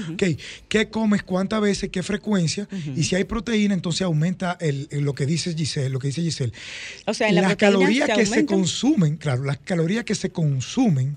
[0.68, 2.68] ¿Qué comes, cuántas veces, qué frecuencia?
[2.96, 6.52] Y si hay proteína, entonces aumenta el, lo que dice Giselle, lo que dice Giselle.
[7.06, 11.16] O sea, en la las calorías que se consumen, claro, las calorías que se consumen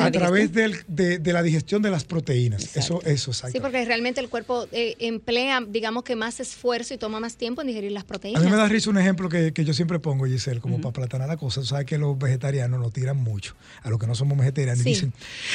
[0.00, 2.76] a través de, la digestión de las proteínas.
[2.76, 3.52] Eso, eso, exacto.
[3.52, 7.60] Sí, porque realmente el cuerpo eh, emplea, digamos que más esfuerzo y toma más tiempo
[7.60, 8.42] en digerir las proteínas.
[8.42, 11.28] A mí me da risa un ejemplo que, yo siempre pongo, Giselle, como para platanar
[11.28, 11.60] la cosa.
[11.60, 13.54] Tú sabes que los vegetarianos lo tiran mucho.
[13.82, 15.12] A los que no somos vegetarianos dicen,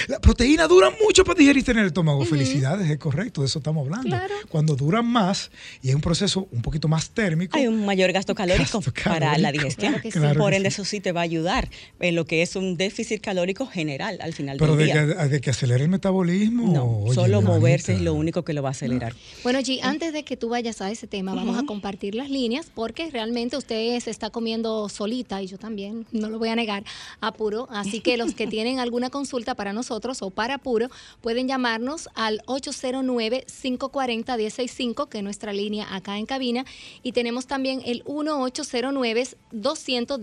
[0.07, 2.23] la proteína dura mucho para digerirse en el estómago.
[2.25, 4.17] Felicidades, es correcto, de eso estamos hablando.
[4.49, 7.57] Cuando duran más y es un proceso un poquito más térmico.
[7.57, 9.95] Hay un mayor gasto calórico, para la digestión.
[10.37, 13.65] Por ende, eso sí te va a ayudar en lo que es un déficit calórico
[13.65, 14.93] general al final del día.
[14.93, 16.71] Pero de, que acelere el metabolismo.
[16.71, 19.13] No, solo moverse es lo único que lo va a acelerar.
[19.43, 22.67] Bueno, G, antes de que tú vayas a ese tema, vamos a compartir las líneas
[22.73, 26.83] porque realmente usted se está comiendo solita y yo también, no lo voy a negar,
[27.21, 27.67] a puro.
[27.71, 30.89] Así que los que tienen alguna consulta para nosotros o para puro,
[31.21, 36.65] pueden llamarnos al 809-540-165, que es nuestra línea acá en cabina.
[37.03, 39.15] Y tenemos también el 1809
[39.51, 40.19] 200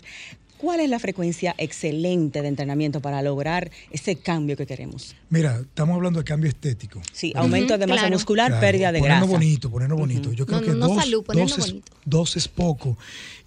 [0.57, 5.15] ¿cuál es la frecuencia excelente de entrenamiento para lograr ese cambio que queremos?
[5.29, 7.01] Mira, estamos hablando de cambio estético.
[7.11, 9.21] Sí, aumento de masa muscular, pérdida de grasa.
[9.21, 10.31] Ponerlo bonito, ponerlo bonito.
[10.31, 12.97] Yo creo que dos, dos, es, poco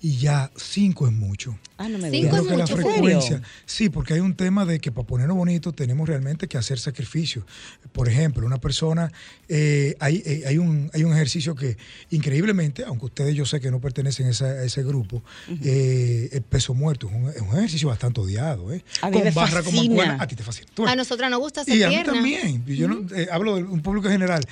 [0.00, 1.58] y ya cinco es mucho.
[1.78, 2.10] Ah, no me.
[2.10, 5.72] Yo creo que la frecuencia, sí, porque hay un tema de que para ponerlo bonito
[5.72, 7.44] tenemos realmente que hacer sacrificios.
[7.92, 9.10] Por ejemplo, una persona,
[9.48, 11.76] eh, hay, eh, hay, un, hay un ejercicio que
[12.10, 15.22] increíblemente, aunque ustedes yo sé que no pertenecen a, ese, grupo,
[15.62, 18.72] eh, el peso muerto es un, es un, ejercicio bastante odiado.
[18.72, 18.84] ¿eh?
[19.02, 20.68] A Con barra como a ti te fascina.
[20.86, 22.64] a nosotras nos gusta hacer Y a mí también.
[22.66, 24.42] Yo no, hablo de un público general.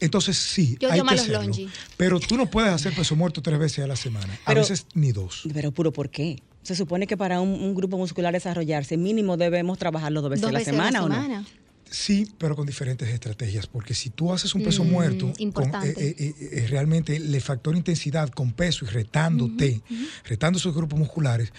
[0.00, 1.52] Entonces sí, hay que hacerlo.
[1.96, 4.38] Pero tú no puedes hacer peso muerto tres veces a la semana.
[4.44, 5.42] a veces ni dos.
[5.52, 6.42] Pero puro, ¿por qué?
[6.62, 10.60] Se supone que para un, grupo muscular desarrollarse, mínimo debemos trabajarlo dos veces, a, la
[10.60, 11.44] semana, ¿o no?
[11.90, 15.94] Sí, pero con diferentes estrategias, porque si tú haces un peso mm, muerto, con, eh,
[15.96, 19.80] eh, eh, realmente el factor intensidad con peso y retándote,
[20.24, 21.52] retando esos grupos musculares,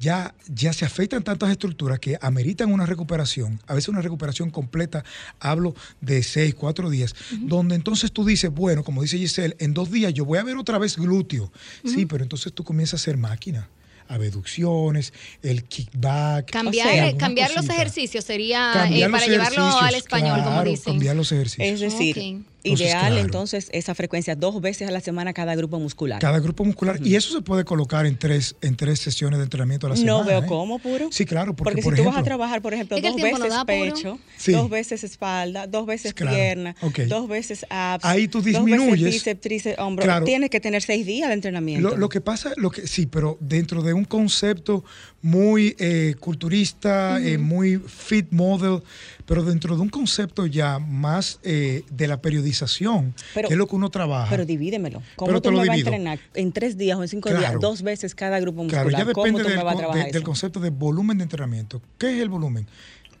[0.00, 5.04] ya, ya se afectan tantas estructuras que ameritan una recuperación, a veces una recuperación completa,
[5.40, 9.90] hablo de seis, cuatro días, donde entonces tú dices, bueno, como dice Giselle, en dos
[9.90, 11.52] días yo voy a ver otra vez glúteo.
[11.84, 13.68] Sí, pero entonces tú comienzas a hacer máquina
[14.08, 16.50] abducciones, el kickback.
[16.50, 20.94] Cambiar, cambiar los ejercicios sería para llevarlo al español, como dicen.
[20.94, 21.68] Cambiar los ejercicios.
[21.68, 26.20] Es decir, Ideal entonces esa frecuencia dos veces a la semana cada grupo muscular.
[26.20, 26.98] Cada grupo muscular.
[27.04, 30.18] Y eso se puede colocar en tres, en tres sesiones de entrenamiento a la semana.
[30.18, 30.46] No veo ¿eh?
[30.46, 31.08] cómo, puro.
[31.12, 31.54] Sí, claro.
[31.54, 34.18] Porque, si tú vas a trabajar, por ejemplo, dos veces pecho,
[34.48, 36.74] dos veces espalda, dos veces pierna,
[37.08, 38.78] dos veces abs, Ahí tú disminuyes.
[38.78, 40.24] Dos veces bíceps, tríceps, hombro.
[40.24, 41.96] Tienes que tener seis días de entrenamiento.
[41.96, 44.84] Lo, que pasa, lo que sí, pero dentro de un concepto
[45.22, 48.82] muy eh, culturista, eh, muy fit model,
[49.26, 53.76] pero dentro de un concepto ya más eh, de la periodización, que es lo que
[53.76, 54.30] uno trabaja.
[54.30, 55.02] Pero divídemelo.
[55.16, 58.14] ¿Cómo tú me vas a entrenar en tres días o en cinco días, dos veces
[58.14, 58.86] cada grupo muscular?
[58.86, 61.82] Claro, ya depende del, me vas a trabajar del concepto de volumen de entrenamiento.
[61.98, 62.66] ¿Qué es el volumen?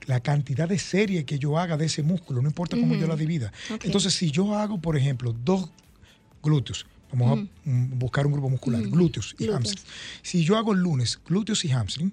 [0.06, 3.14] la cantidad de serie que yo haga de ese músculo, no importa cómo yo la
[3.14, 3.52] divida.
[3.82, 5.68] Entonces, si yo hago, por ejemplo, dos
[6.42, 9.84] glúteos, Vamos a buscar un grupo muscular, glúteos y hamstring.
[10.22, 12.12] Si yo hago el lunes glúteos y hamstring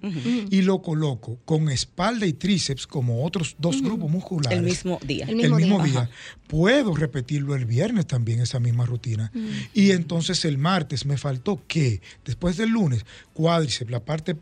[0.49, 4.57] y lo coloco con espalda y tríceps como otros dos grupos musculares.
[4.57, 5.25] El mismo día.
[5.27, 6.09] El mismo, día.
[6.47, 9.31] puedo repetirlo el viernes también, esa misma rutina.
[9.73, 14.35] Y entonces el martes me faltó que después del lunes, cuádriceps, la parte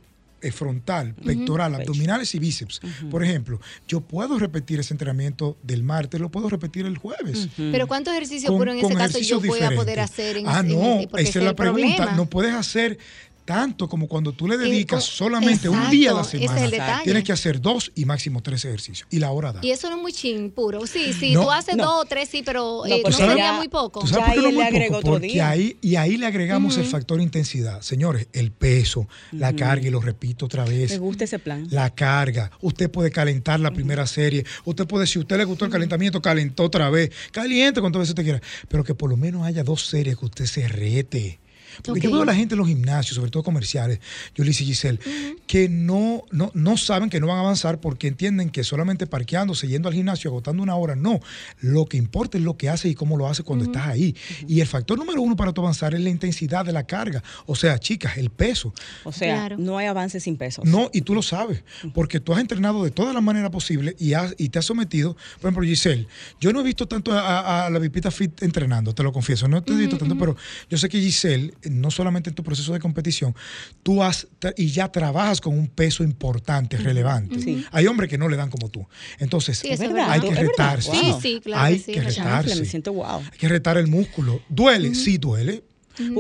[0.52, 2.82] frontal, pectoral, abdominales y bíceps.
[3.10, 7.48] Por ejemplo, yo puedo repetir ese entrenamiento del martes, lo puedo repetir el jueves.
[7.56, 11.00] Pero ¿cuántos ejercicios, puro en ese caso, yo voy a poder hacer en Ah, no,
[11.18, 12.16] esa es la pregunta.
[12.16, 12.98] No puedes hacer
[13.46, 17.60] tanto como cuando tú le dedicas solamente un día a la semana, tienes que hacer
[17.62, 19.08] dos y máximo tres ejercicios.
[19.10, 19.60] Y la hora da.
[19.64, 20.86] Y eso no es muy ching puro.
[20.88, 24.02] Sí, sí, tú haces dos o tres, sí, pero no, eh, sería muy poco.
[24.02, 25.02] ¿tú sabes por qué no muy poco?
[25.02, 27.82] Porque ahí, y ahí le agregamos el factor intensidad.
[27.82, 30.92] Señores, el peso, la carga, y lo repito otra vez.
[30.92, 31.68] Me gusta ese plan.
[31.70, 32.52] La carga.
[32.62, 34.46] Usted puede calentar la primera serie.
[34.66, 37.12] Usted puede, si a usted le gustó el calentamiento, calentó otra vez.
[37.32, 38.42] Caliente cuantas veces usted quiera.
[38.68, 41.40] Pero que por lo menos haya dos series que usted se rete.
[41.84, 44.00] Porque yo veo a la gente en los gimnasios, sobre todo comerciales,
[44.36, 45.00] yo le y Giselle,
[45.48, 49.68] que no, no, no saben que no van a avanzar porque entienden que solamente parqueándose,
[49.68, 51.20] yendo al gimnasio, agotando una hora, no.
[51.60, 54.16] Lo que importa es lo que hace y cómo lo hace cuando estás ahí.
[54.48, 57.24] Y el factor número uno para tu avanzar es la intensidad de la carga.
[57.46, 58.74] O sea, chicas, el peso.
[59.04, 60.62] O sea, no hay avance sin peso.
[60.66, 64.14] No, y tú lo sabes, porque tú has entrenado de todas las maneras posibles y,
[64.14, 65.16] has, y te has sometido.
[65.42, 66.08] Por ejemplo, Giselle,
[66.40, 69.74] yo no he visto tanto a, la Vipita Fit entrenando, te lo confieso, no te
[69.74, 70.36] he visto tanto, pero
[70.70, 73.36] yo sé que Giselle no solamente en tu proceso de competición,
[73.84, 77.64] tú has y ya trabajas con un peso importante, relevante.
[77.72, 78.86] Hay hombres que no le dan como tú.
[79.20, 80.92] Entonces, hay que retarse.
[80.92, 81.64] Sí, sí, claro.
[81.64, 82.56] Hay que, retarse.
[82.56, 83.22] Me siento wow.
[83.32, 84.42] Hay que retar el músculo.
[84.50, 84.96] ¿Duele?
[84.96, 85.64] Sí, duele.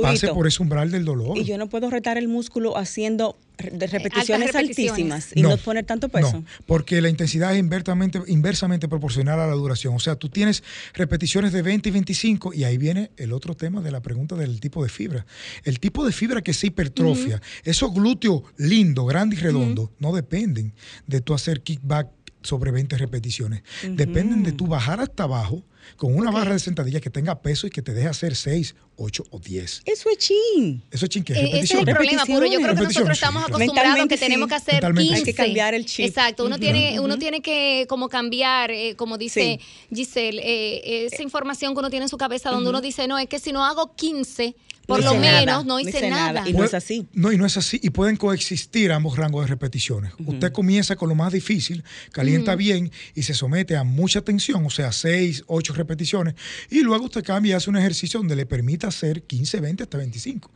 [0.01, 1.37] Pase por ese umbral del dolor.
[1.37, 6.09] Y yo no puedo retar el músculo haciendo de repeticiones, altísimas y no, poner tanto
[6.09, 6.33] peso.
[6.33, 9.95] No, porque la intensidad es inversamente, inversamente proporcional a la duración.
[9.95, 10.63] O sea, tú tienes
[10.93, 14.59] repeticiones de 20 y 25 y ahí viene el otro tema de la pregunta del
[14.59, 15.25] tipo de fibra.
[15.63, 20.73] El tipo de fibra que se hipertrofia, esos glúteos lindos, grandes y redondos, no dependen
[21.07, 22.09] de tu hacer kickback
[22.41, 23.63] sobre 20 repeticiones.
[23.83, 25.63] Dependen de tu bajar hasta abajo
[25.97, 29.23] con una barra de sentadilla que tenga peso y que te deje hacer 6, 8
[29.29, 29.81] o 10.
[29.85, 30.83] Eso es chin.
[30.91, 31.33] Eso es chin, ¿qué?
[31.33, 32.45] Eh, ese es el problema puro.
[32.45, 35.15] Yo creo que nosotros estamos acostumbrados que tenemos que hacer 15.
[35.15, 36.05] Hay que cambiar el chip.
[36.05, 36.45] Exacto.
[36.45, 39.59] Uno, tiene, uno tiene que como cambiar, eh, como dice
[39.93, 43.27] Giselle, eh, esa información que uno tiene en su cabeza donde uno dice, no, es
[43.27, 46.47] que si no hago 15 por lo menos no hice, nada.
[46.47, 47.07] Y no es así.
[47.13, 47.79] No, y no es así.
[47.81, 50.13] Y pueden coexistir ambos rangos de repeticiones.
[50.25, 54.69] Usted comienza con lo más difícil, calienta bien y se somete a mucha tensión, o
[54.69, 56.35] sea, 6, 8 repeticiones.
[56.69, 59.97] Y luego usted cambia y hace un ejercicio donde le permita hacer 15, 20 hasta
[59.97, 60.51] 25.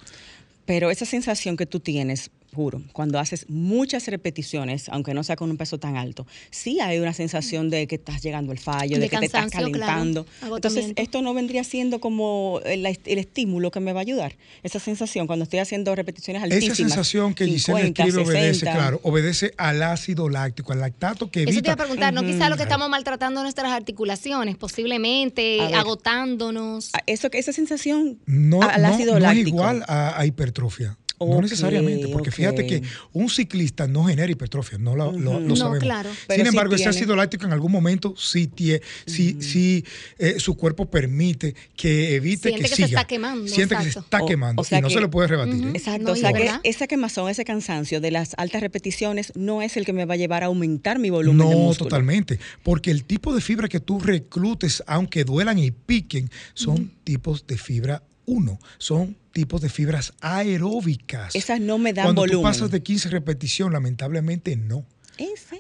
[0.66, 5.52] Pero esa sensación que tú tienes, juro, cuando haces muchas repeticiones, aunque no sea con
[5.52, 9.10] un peso tan alto, sí hay una sensación de que estás llegando al fallo, de,
[9.10, 10.26] que te estás calentando.
[10.42, 14.36] Entonces, esto no vendría siendo como el, estímulo que me va a ayudar.
[14.64, 16.80] Esa sensación cuando estoy haciendo repeticiones altísimas.
[16.80, 21.52] Esa sensación que Giselle describe obedece, claro, obedece al ácido láctico, al lactato que evita.
[21.52, 26.92] Eso te iba a preguntar, ¿no quizá lo que estamos maltratando nuestras articulaciones, posiblemente agotándonos?
[27.06, 29.48] Eso, esa sensación no, al ácido láctico.
[29.48, 32.82] es igual a, a hipertrofia no necesariamente, porque fíjate que
[33.14, 35.12] un ciclista no genera hipertrofia, no lo,
[35.56, 35.80] sabemos.
[35.80, 36.10] Claro.
[36.30, 39.84] Sin embargo, ese ácido láctico en algún momento sí, tie, sí,
[40.18, 42.88] eh, su cuerpo permite que evite Siente que, que siga.
[42.88, 43.48] se está quemando.
[43.48, 45.68] Siente que se está quemando y no se le puede rebatir.
[45.68, 45.72] ¿eh?
[45.74, 49.86] Exacto, o sea que esa quemazón, ese cansancio de las altas repeticiones no es el
[49.86, 51.90] que me va a llevar a aumentar mi volumen no, de músculo.
[51.90, 57.48] totalmente, porque el tipo de fibra que tú reclutes, aunque duelan y piquen, son tipos
[57.48, 61.36] de fibra 1, son tipos de fibras aeróbicas.
[61.36, 62.42] Esas no me dan Cuando volumen.
[62.42, 64.86] Cuando pasas de 15 repetición, lamentablemente no.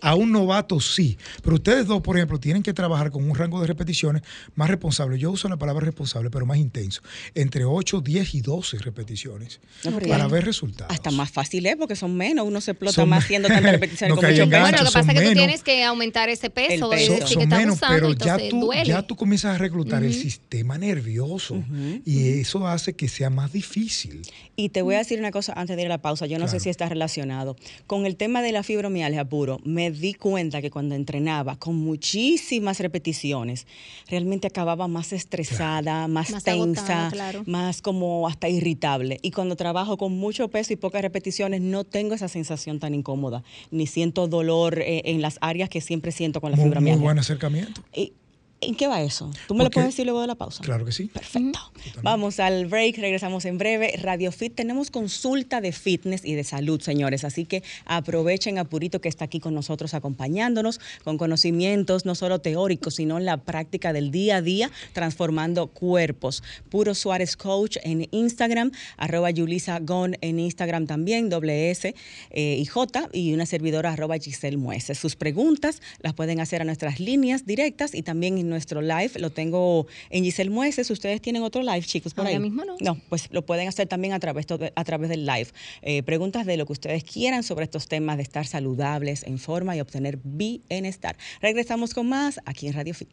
[0.01, 3.59] A un novato sí, pero ustedes dos, por ejemplo, tienen que trabajar con un rango
[3.61, 4.21] de repeticiones
[4.55, 5.17] más responsable.
[5.17, 7.01] Yo uso la palabra responsable, pero más intenso.
[7.35, 9.59] Entre 8, 10 y 12 repeticiones
[10.07, 10.93] para ver resultados.
[10.93, 14.25] Hasta más fácil es porque son menos, uno se explota más haciendo tantas repeticiones con
[14.25, 14.61] mucho peso.
[14.61, 17.79] Bueno, lo que pasa es que tú tienes que aumentar ese peso, son, son menos,
[17.87, 21.63] pero ya tú, ya tú comienzas a reclutar el sistema nervioso
[22.05, 24.21] y eso hace que sea más difícil.
[24.55, 26.47] Y te voy a decir una cosa antes de ir a la pausa, yo no
[26.47, 27.55] sé si está relacionado.
[27.85, 29.25] Con el tema de la fibromialgia
[29.63, 33.65] me di cuenta que cuando entrenaba con muchísimas repeticiones,
[34.09, 37.11] realmente acababa más estresada, más, tensa,
[37.45, 39.19] más como hasta irritable.
[39.21, 43.43] Y cuando trabajo con mucho peso y pocas repeticiones, no tengo esa sensación tan incómoda,
[43.71, 46.97] ni siento dolor eh, en las áreas que siempre siento con la fibromialgia.
[46.97, 47.81] Muy buen acercamiento.
[48.59, 49.29] ¿En qué va eso?
[49.47, 50.63] ¿Tú me lo puedes decir luego de la pausa?
[50.63, 51.05] Claro que sí.
[51.13, 51.59] Perfecto.
[52.01, 53.93] Vamos al break, regresamos en breve.
[54.01, 58.99] Radio Fit, tenemos consulta de fitness y de salud, señores, así que aprovechen a Purito
[58.99, 63.93] que está aquí con nosotros acompañándonos con conocimientos no solo teóricos, sino en la práctica
[63.93, 66.41] del día a día, transformando cuerpos.
[66.69, 71.93] Puro Suárez Coach en Instagram, arroba Yulisa Gon en Instagram también, doble S
[72.31, 74.97] eh, y J, y una servidora arroba Giselle Mueces.
[74.97, 79.29] Sus preguntas las pueden hacer a nuestras líneas directas y también en nuestro live, lo
[79.29, 80.89] tengo en Giselle Mueces.
[80.89, 82.43] Ustedes tienen otro live, chicos, por Ahora ahí.
[82.43, 82.75] mismo no.
[82.79, 85.47] No, pues lo pueden hacer también a través, a través del live.
[85.81, 89.75] Eh, preguntas de lo que ustedes quieran sobre estos temas de estar saludables, en forma
[89.75, 91.17] y obtener bienestar.
[91.41, 93.09] Regresamos con más aquí en Radio Fit.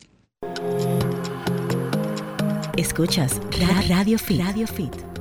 [2.76, 3.40] Escuchas
[3.88, 4.40] Radio Fit.
[4.40, 5.13] Radio Fit.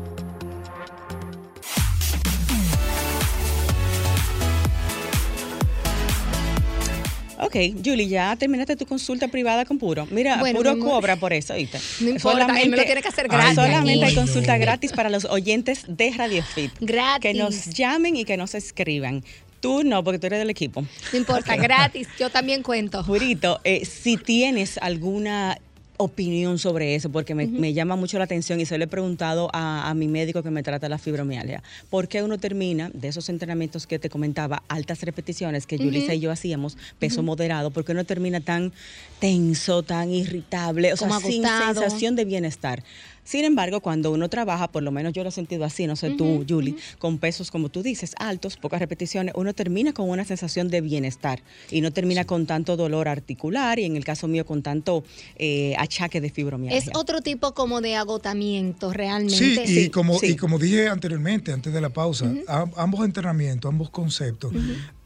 [7.45, 10.07] Ok, Julie, ya terminaste tu consulta privada con Puro.
[10.11, 11.79] Mira, Puro cobra por eso, ¿viste?
[11.99, 13.55] No importa, solamente, él me lo tiene que hacer gratis.
[13.55, 16.71] Solamente hay consulta gratis para los oyentes de Radio Fit.
[16.79, 17.21] Gratis.
[17.21, 19.23] Que nos llamen y que nos escriban.
[19.59, 20.81] Tú no, porque tú eres del equipo.
[21.11, 22.07] No importa, gratis.
[22.19, 23.03] Yo también cuento.
[23.05, 25.57] Purito, eh, si tienes alguna
[25.97, 29.93] opinión sobre eso, porque me, llama mucho la atención y se lo he preguntado a,
[29.95, 31.61] mi médico que me trata la fibromialgia.
[31.89, 36.19] ¿Por qué uno termina de esos entrenamientos que te comentaba, altas repeticiones que Julissa y
[36.19, 38.73] yo hacíamos, peso moderado, por qué uno termina tan
[39.19, 42.83] tenso, tan irritable, o sea, sin sensación de bienestar?
[43.23, 46.11] Sin embargo, cuando uno trabaja, por lo menos yo lo he sentido así, no sé
[46.11, 50.69] tú, Julie, con pesos, como tú dices, altos, pocas repeticiones, uno termina con una sensación
[50.69, 54.61] de bienestar y no termina con tanto dolor articular y en el caso mío con
[54.61, 55.03] tanto
[55.37, 56.79] eh, achaque de fibromialgia.
[56.79, 59.67] Es otro tipo como de agotamiento realmente.
[59.67, 62.31] Sí, y, como, y como dije anteriormente, antes de la pausa,
[62.75, 64.53] ambos entrenamientos, ambos conceptos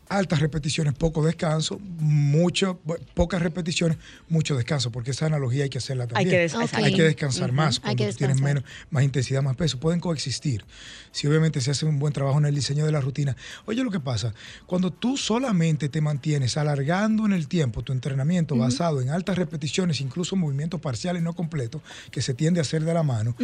[0.09, 2.79] altas repeticiones, poco descanso, mucho,
[3.13, 3.97] pocas repeticiones,
[4.29, 6.27] mucho descanso, porque esa analogía hay que hacerla también.
[6.27, 9.79] Hay que, descansar más, cuando tienes menos, más intensidad, más peso.
[9.79, 10.65] Pueden coexistir.
[11.11, 13.35] Si obviamente se hace un buen trabajo en el diseño de la rutina.
[13.65, 14.33] Oye, lo que pasa,
[14.65, 20.01] cuando tú solamente te mantienes alargando en el tiempo tu entrenamiento basado en altas repeticiones,
[20.01, 23.35] incluso movimientos parciales no completos, que se tiende a hacer de la mano,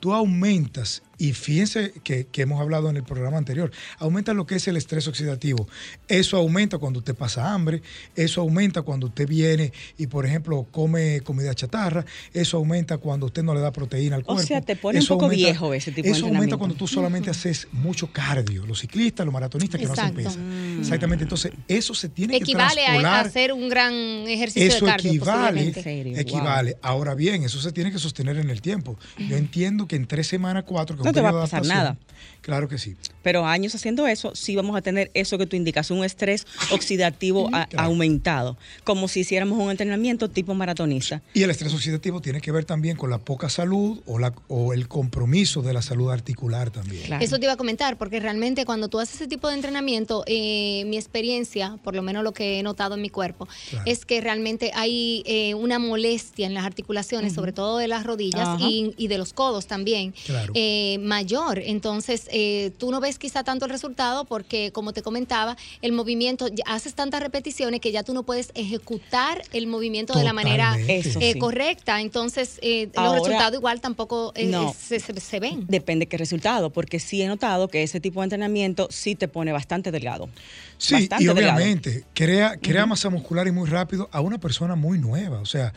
[0.00, 4.56] tú aumentas, y fíjense que, que hemos hablado en el programa anterior, aumenta lo que
[4.56, 5.66] es el estrés oxidativo
[6.08, 7.82] eso aumenta cuando usted pasa hambre,
[8.16, 13.42] eso aumenta cuando usted viene y, por ejemplo, come comida chatarra, eso aumenta cuando usted
[13.42, 14.42] no le da proteína al cuerpo.
[14.42, 17.30] O sea, te pone un poco viejo ese tipo de Eso aumenta cuando tú solamente
[17.30, 20.38] haces mucho cardio, los ciclistas, los maratonistas que no hacen pesa.
[20.78, 23.06] Exactamente, entonces eso se tiene que transpolar.
[23.06, 25.12] a hacer un gran ejercicio eso de cardio.
[25.12, 26.76] Equivale, equivale.
[26.82, 28.98] Ahora bien, eso se tiene que sostener en el tiempo.
[29.18, 31.96] Yo entiendo que en tres semanas, cuatro, que no te va a pasar nada.
[32.48, 32.96] Claro que sí.
[33.22, 37.50] Pero años haciendo eso, sí vamos a tener eso que tú indicas, un estrés oxidativo
[37.76, 41.20] aumentado, como si hiciéramos un entrenamiento tipo maratonista.
[41.34, 44.72] Y el estrés oxidativo tiene que ver también con la poca salud o, la, o
[44.72, 47.12] el compromiso de la salud articular también.
[47.20, 50.84] Eso te iba a comentar, porque realmente cuando tú haces ese tipo de entrenamiento, eh,
[50.86, 53.46] mi experiencia, por lo menos lo que he notado en mi cuerpo,
[53.84, 58.58] es que realmente hay eh, una molestia en las articulaciones, sobre todo de las rodillas
[58.60, 60.14] y, de los codos también,
[60.54, 61.58] eh, mayor.
[61.58, 66.46] Entonces, eh, tú no ves quizá tanto el resultado porque, como te comentaba, el movimiento,
[66.66, 71.38] haces tantas repeticiones que ya tú no puedes ejecutar el movimiento de la manera eh,
[71.38, 72.00] correcta.
[72.00, 75.66] Entonces, eh, los resultados igual tampoco se, ven.
[75.68, 79.52] Depende qué resultado, porque sí he notado que ese tipo de entrenamiento sí te pone
[79.52, 80.28] bastante delgado.
[80.76, 85.40] Sí, y obviamente crea, crea masa muscular y muy rápido a una persona muy nueva.
[85.40, 85.72] O sea,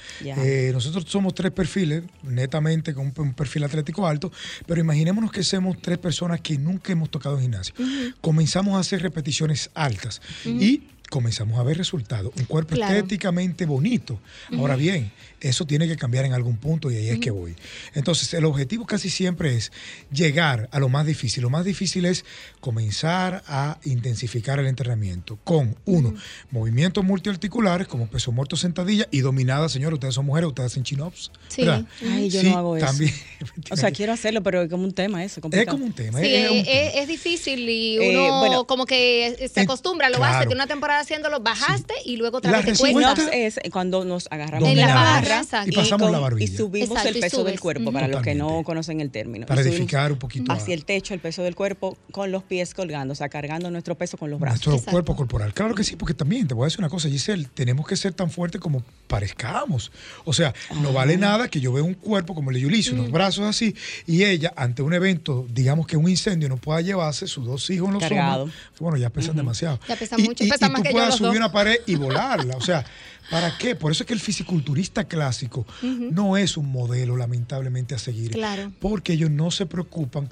[0.74, 4.32] nosotros somos tres perfiles, netamente con un perfil atlético alto,
[4.66, 7.76] pero imaginémonos que somos tres personas que nunca hemos tocado en gimnasio.
[8.22, 12.32] Comenzamos a hacer repeticiones altas y comenzamos a ver resultados.
[12.38, 14.20] Un cuerpo estéticamente bonito.
[14.57, 15.12] Ahora bien,
[15.42, 17.56] eso tiene que cambiar en algún punto y ahí es que voy.
[17.94, 19.72] Entonces, el objetivo casi siempre es
[20.12, 21.42] llegar a lo más difícil.
[21.42, 22.24] Lo más difícil es
[22.60, 26.14] comenzar a intensificar el entrenamiento con, uno,
[26.52, 29.94] movimientos multiarticulares como peso muerto, sentadilla y dominada, señor.
[29.94, 31.32] Ustedes son mujeres, ustedes hacen chin-ups.
[31.48, 31.64] Sí.
[31.64, 32.86] Ay, yo no hago eso.
[32.86, 33.14] También,
[33.72, 35.42] o sea, quiero hacerlo, pero es como un tema eso.
[35.52, 36.20] Es como un tema.
[36.20, 41.00] Sí, es, difícil y eh, uno como que se acostumbra, lo hace, que una temporada
[41.02, 43.16] haciéndolo, bajaste y luego otra vez te cuesta.
[43.34, 45.31] es cuando nos agarramos en la barra
[45.66, 46.52] y pasamos la barbilla.
[46.52, 49.46] Y subimos el peso del cuerpo, para los que no conocen el término.
[49.46, 50.52] Para edificar un poquito.
[50.52, 53.96] Hacia el techo, el peso del cuerpo con los pies colgando, o sea, cargando nuestro
[53.96, 54.68] peso con los brazos.
[54.68, 55.54] Nuestro cuerpo corporal.
[55.54, 58.14] Claro que sí, porque también te voy a decir una cosa, Giselle, tenemos que ser
[58.14, 59.92] tan fuertes como parezcamos.
[60.26, 60.94] O sea, no ah.
[60.94, 63.12] vale nada que yo vea un cuerpo como el de Yulisi, unos mm.
[63.12, 63.76] brazos así,
[64.08, 67.88] y ella, ante un evento, digamos que un incendio, no pueda llevarse sus dos hijos
[67.90, 68.52] en los hombros.
[68.80, 69.80] Bueno, ya pesan demasiado.
[69.88, 72.58] Ya pesan mucho, pesan más tú puedas subir una pared y volarla.
[72.58, 72.84] O sea,
[73.32, 73.76] ¿para qué?
[73.76, 78.32] Por eso es que el fisiculturista clásico no es un modelo, lamentablemente, a seguir.
[78.32, 78.72] Claro.
[78.80, 80.30] Porque ellos no se preocupan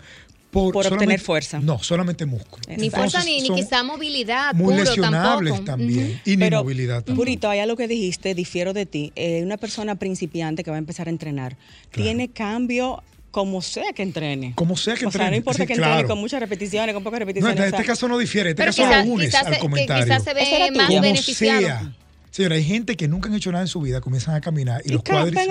[0.51, 1.59] por, obtener fuerza.
[1.59, 2.63] No, solamente músculo.
[2.75, 4.53] Ni fuerza ni, quizá movilidad.
[4.53, 6.19] Muy lesionables también.
[6.25, 7.17] Y ni movilidad también.
[7.17, 9.11] Purito, hay algo que dijiste, difiero de ti.
[9.15, 11.57] Eh, una persona principiante que va a empezar a entrenar,
[11.91, 14.53] ¿tiene cambio como sea que entrene.
[14.55, 15.23] Como sea que entrene.
[15.23, 17.57] O sea, no importa que entrene con muchas repeticiones, con pocas repeticiones.
[17.57, 20.05] No, en este caso no difiere, en este caso lo unes al comentario.
[20.05, 21.93] Quizás se ve más beneficiado.
[22.31, 24.89] Señora, hay gente que nunca han hecho nada en su vida, comienzan a caminar y,
[24.89, 25.47] los cuádriceps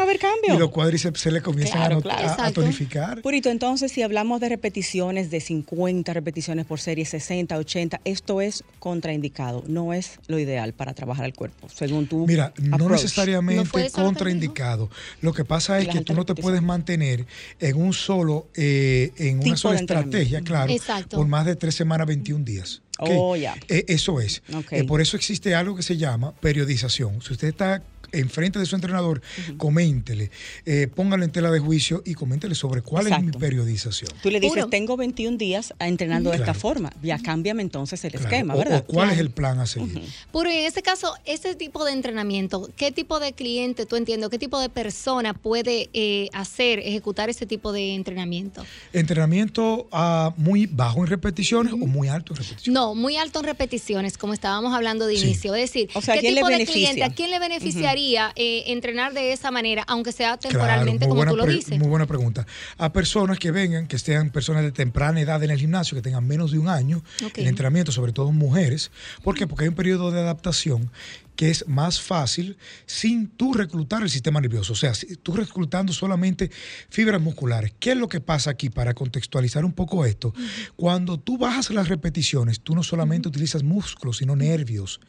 [0.47, 3.21] y los cuádriceps se les comienzan a, tonificar.
[3.21, 8.63] Purito, entonces si hablamos de repeticiones de 50 repeticiones por serie, 60, 80, esto es
[8.79, 12.27] contraindicado, no es lo ideal para trabajar el cuerpo, según tú.
[12.27, 14.91] Mira, no necesariamente contraindicado.
[15.21, 17.27] Lo que pasa es que tú no te puedes mantener
[17.59, 20.73] en un solo, eh, en una sola estrategia, claro,
[21.11, 22.83] por más de tres semanas, 21 días.
[22.99, 23.57] Oh, ya.
[23.69, 24.43] Eh, eso es.
[24.71, 27.23] Eh, por eso existe algo que se llama periodización.
[27.23, 27.83] Si usted está
[28.13, 29.21] enfrente de su entrenador,
[29.57, 30.31] coméntele,
[30.65, 34.11] eh, póngalo en tela de juicio y coméntele sobre cuál es mi periodización.
[34.23, 38.55] Tú le dices, tengo 21 días entrenando de esta forma, ya cámbiame entonces el esquema,
[38.55, 38.85] ¿verdad?
[38.87, 40.03] O, cuál es el plan a seguir.
[40.33, 44.31] Puro, y en este caso, ese tipo de entrenamiento, ¿qué tipo de cliente tú entiendes,
[44.31, 48.65] qué tipo de persona puede eh, hacer, ejecutar ese tipo de entrenamiento?
[48.93, 52.75] ¿Entrenamiento uh, muy bajo en repeticiones o muy alto en repeticiones?
[52.75, 55.55] No, muy alto en repeticiones, como estábamos hablando de inicio.
[55.55, 57.98] Es decir, ¿qué tipo de cliente, a quién le beneficiaría?
[58.37, 61.79] Eh, entrenar de esa manera, aunque sea temporalmente, como tú lo dices?
[61.79, 62.47] Muy buena pregunta.
[62.77, 66.27] A personas que vengan, que sean personas de temprana edad en el gimnasio, que tengan
[66.27, 67.03] menos de un año
[67.35, 68.93] en entrenamiento, sobre todo mujeres.
[69.23, 69.47] ¿Por qué?
[69.47, 70.91] Porque hay un periodo de adaptación
[71.35, 74.73] que es más fácil sin tú reclutar el sistema nervioso.
[74.73, 74.93] O sea,
[75.23, 76.51] tú reclutando solamente
[76.89, 77.73] fibras musculares.
[77.79, 80.33] ¿Qué es lo que pasa aquí para contextualizar un poco esto?
[80.77, 85.01] Cuando tú bajas las repeticiones, tú no solamente utilizas músculos, sino nervios.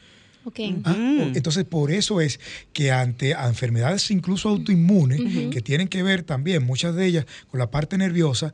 [0.85, 2.39] Ah, entonces, por eso es
[2.73, 5.21] que ante enfermedades incluso autoinmunes,
[5.51, 8.53] que tienen que ver también, muchas de ellas, con la parte nerviosa,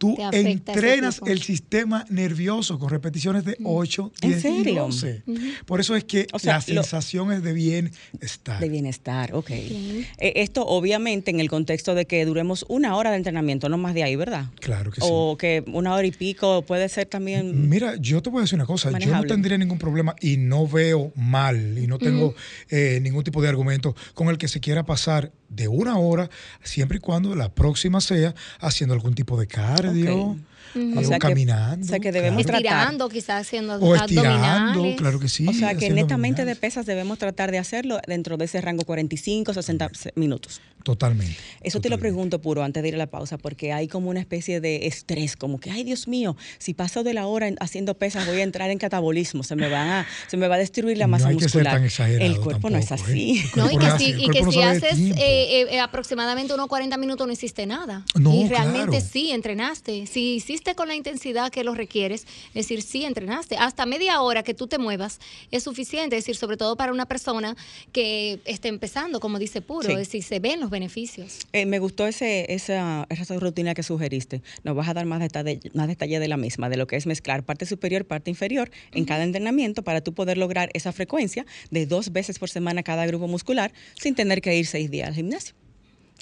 [0.00, 5.22] tú entrenas el sistema nervioso con repeticiones de 8, 10 y 12.
[5.66, 8.60] Por eso es que la sensación es de bienestar.
[8.60, 9.50] De bienestar, ok.
[9.50, 13.92] Eh, esto obviamente en el contexto de que duremos una hora de entrenamiento, no más
[13.92, 14.46] de ahí, ¿verdad?
[14.60, 15.06] Claro que sí.
[15.08, 17.68] O que una hora y pico puede ser también...
[17.68, 20.66] Mira, yo te voy a decir una cosa, yo no tendría ningún problema y no
[20.66, 22.34] veo mal y no tengo
[22.70, 26.30] eh, ningún tipo de argumento con el que se quiera pasar de una hora,
[26.62, 29.46] siempre y cuando la próxima sea haciendo algún tipo de
[29.92, 30.36] dio
[30.74, 31.84] eh, o, caminando.
[31.84, 35.46] o sea, que debemos Estirando, quizás haciendo O estirando, claro que sí.
[35.48, 39.54] O sea, que netamente de pesas debemos tratar de hacerlo dentro de ese rango 45,
[39.54, 40.60] 60 minutos.
[40.82, 41.36] Totalmente.
[41.60, 44.20] Eso te lo pregunto, Puro, antes de ir a la pausa, porque hay como una
[44.20, 48.26] especie de estrés, como que, ay, Dios mío, si paso de la hora haciendo pesas
[48.26, 51.06] voy a entrar en catabolismo, se me, va a, se me va a destruir la
[51.06, 51.82] masa no hay muscular.
[51.82, 52.94] Que ser tan el cuerpo no es ¿eh?
[52.94, 53.42] así.
[53.56, 57.32] No, y que si, y que si haces eh, eh, aproximadamente unos 40 minutos no
[57.32, 58.04] hiciste nada.
[58.18, 60.06] No, y realmente sí, entrenaste.
[60.06, 63.56] Si hiciste con la intensidad que lo requieres, es decir, sí, entrenaste.
[63.56, 65.20] Hasta media hora que tú te muevas
[65.50, 67.56] es suficiente, es decir, sobre todo para una persona
[67.92, 71.38] que esté empezando, como dice Puro, es decir, se ven los beneficios.
[71.52, 74.42] Eh, me gustó ese, esa, esa rutina que sugeriste.
[74.64, 77.06] Nos vas a dar más detalle, más detalle de la misma, de lo que es
[77.06, 81.86] mezclar parte superior, parte inferior en cada entrenamiento para tú poder lograr esa frecuencia de
[81.86, 85.59] dos veces por semana cada grupo muscular sin tener que ir seis días al gimnasio.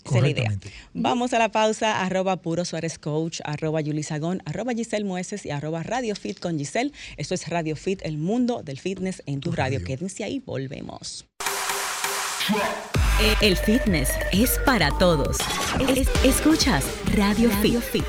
[0.08, 0.58] Esa es la idea.
[0.94, 5.82] Vamos a la pausa, arroba Puro Suárez Coach, arroba Sagón, arroba Giselle Mueces y arroba
[5.82, 6.92] Radio Fit con Giselle.
[7.16, 9.78] Esto es Radio Fit, el mundo del fitness en tu, radio.
[9.78, 9.86] radio.
[9.86, 11.26] Quédense ahí, volvemos.
[13.42, 15.36] El fitness es para todos.
[16.24, 16.84] escuchas
[17.14, 18.04] Radio, Fit.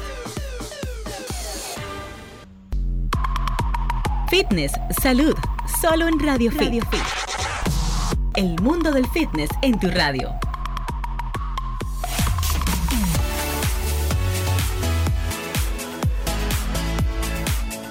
[4.30, 4.72] Fitness,
[5.02, 5.34] salud,
[5.82, 7.02] solo en Radio, Radio Fit.
[8.36, 10.40] El mundo del fitness en tu radio.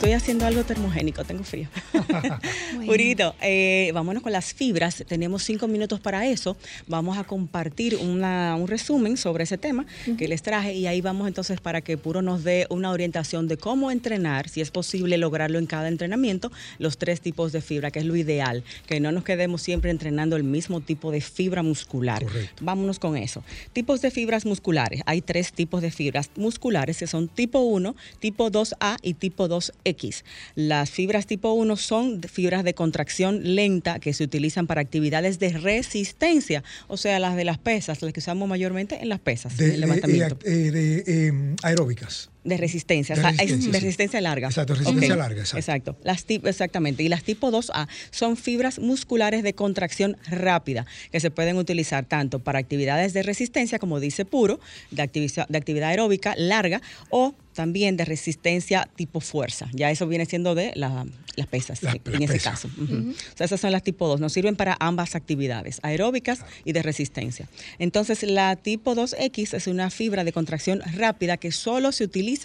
[0.08, 1.68] Estoy haciendo algo termogénico, tengo frío.
[2.86, 5.04] Purito, eh, vámonos con las fibras.
[5.06, 6.56] Tenemos cinco minutos para eso.
[6.86, 9.86] Vamos a compartir un resumen sobre ese tema
[10.16, 13.56] que les traje y ahí vamos entonces para que Puro nos dé una orientación de
[13.56, 18.00] cómo entrenar, si es posible lograrlo en cada entrenamiento, los tres tipos de fibra, que
[18.00, 22.24] es lo ideal, que no nos quedemos siempre entrenando el mismo tipo de fibra muscular.
[22.24, 22.64] Correcto.
[22.64, 23.42] Vámonos con eso.
[23.72, 25.02] Tipos de fibras musculares.
[25.06, 29.72] Hay tres tipos de fibras musculares que son tipo 1, tipo 2A y tipo 2
[29.84, 30.24] X.
[30.54, 35.50] Las fibras tipo 1 son fibras de contracción lenta que se utilizan para actividades de
[35.50, 39.66] resistencia, o sea, las de las pesas, las que usamos mayormente en las pesas, de,
[39.66, 40.38] en el levantamiento.
[40.44, 42.30] De, de, de aeróbicas.
[42.48, 43.84] De resistencia, de o sea, resistencia, es de sí.
[43.84, 44.48] resistencia larga.
[44.48, 45.58] Exacto, resistencia larga, exacto.
[45.58, 45.96] Exacto.
[46.02, 47.02] Las tip- exactamente.
[47.02, 52.38] Y las tipo 2A son fibras musculares de contracción rápida que se pueden utilizar tanto
[52.40, 56.80] para actividades de resistencia, como dice Puro, de, activiza- de actividad aeróbica larga,
[57.10, 59.68] o también de resistencia tipo fuerza.
[59.72, 62.52] Ya eso viene siendo de la- las pesas, La- en las ese pesas.
[62.52, 62.68] caso.
[62.78, 64.20] O sea, esas son las tipo 2.
[64.20, 67.48] Nos sirven para ambas actividades, aeróbicas y de resistencia.
[67.80, 72.37] Entonces, la tipo 2X es una fibra de contracción rápida que solo se utiliza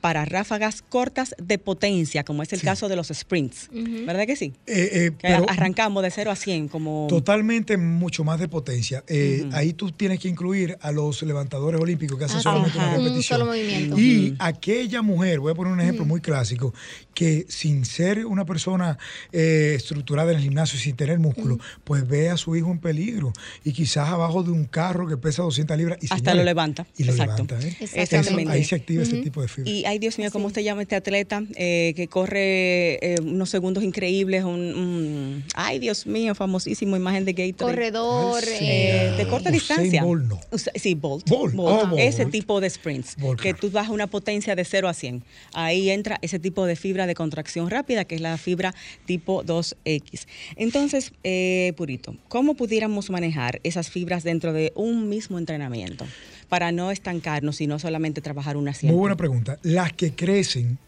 [0.00, 2.64] para ráfagas cortas de potencia, como es el Sí.
[2.66, 3.68] caso de los sprints.
[3.72, 4.52] ¿Verdad que sí?
[4.66, 7.06] Eh, eh, Que pero arrancamos de 0 a 100 como...
[7.08, 9.04] totalmente mucho más de potencia.
[9.08, 9.48] Eh.
[9.52, 12.88] Ahí tú tienes que incluir a los levantadores olímpicos que hacen Ah, solamente ajá.
[12.88, 13.38] una Un repetición.
[13.38, 13.98] solo movimiento.
[13.98, 16.74] Y aquella mujer, voy a poner un ejemplo muy clásico,
[17.14, 18.98] que sin ser una persona
[19.32, 23.32] eh, estructurada en el gimnasio, sin tener músculo, pues ve a su hijo en peligro
[23.64, 26.86] y quizás abajo de un carro que pesa 200 libras y Hasta lo levanta.
[26.96, 27.44] Y lo Exacto.
[27.44, 27.66] levanta.
[27.66, 27.76] ¿eh?
[27.80, 28.42] Exactamente.
[28.42, 29.70] Eso, ahí se activa ese tipo de fibra.
[29.70, 33.84] Y ay Dios mío, ¿cómo se llama este atleta eh, que corre eh, unos segundos
[33.84, 34.44] increíbles?
[34.44, 37.74] Un, un- ay Dios mío, famosísimo imagen de Gatorade.
[37.76, 38.42] Corredor.
[38.46, 38.64] Ay, sí.
[38.68, 40.02] eh, de corta Usain distancia.
[40.02, 40.40] Bolt, no.
[40.50, 41.28] Usa- Sí, Bolt.
[41.28, 41.54] Bolt.
[41.58, 42.00] Oh, Bolt.
[42.00, 43.16] Ese tipo de sprints.
[43.16, 45.22] Bolt, que tú das una potencia de 0 a 100.
[45.54, 48.74] Ahí entra ese tipo de fibra de contracción rápida, que es la fibra
[49.06, 50.26] tipo 2X.
[50.56, 56.06] Entonces, eh, Purito, ¿cómo pudiéramos manejar esas fibras dentro de un mismo entrenamiento?
[56.48, 58.94] Para no estancarnos y no solamente trabajar una siempre.
[58.94, 59.58] Muy buena pregunta.
[59.62, 60.78] Las que crecen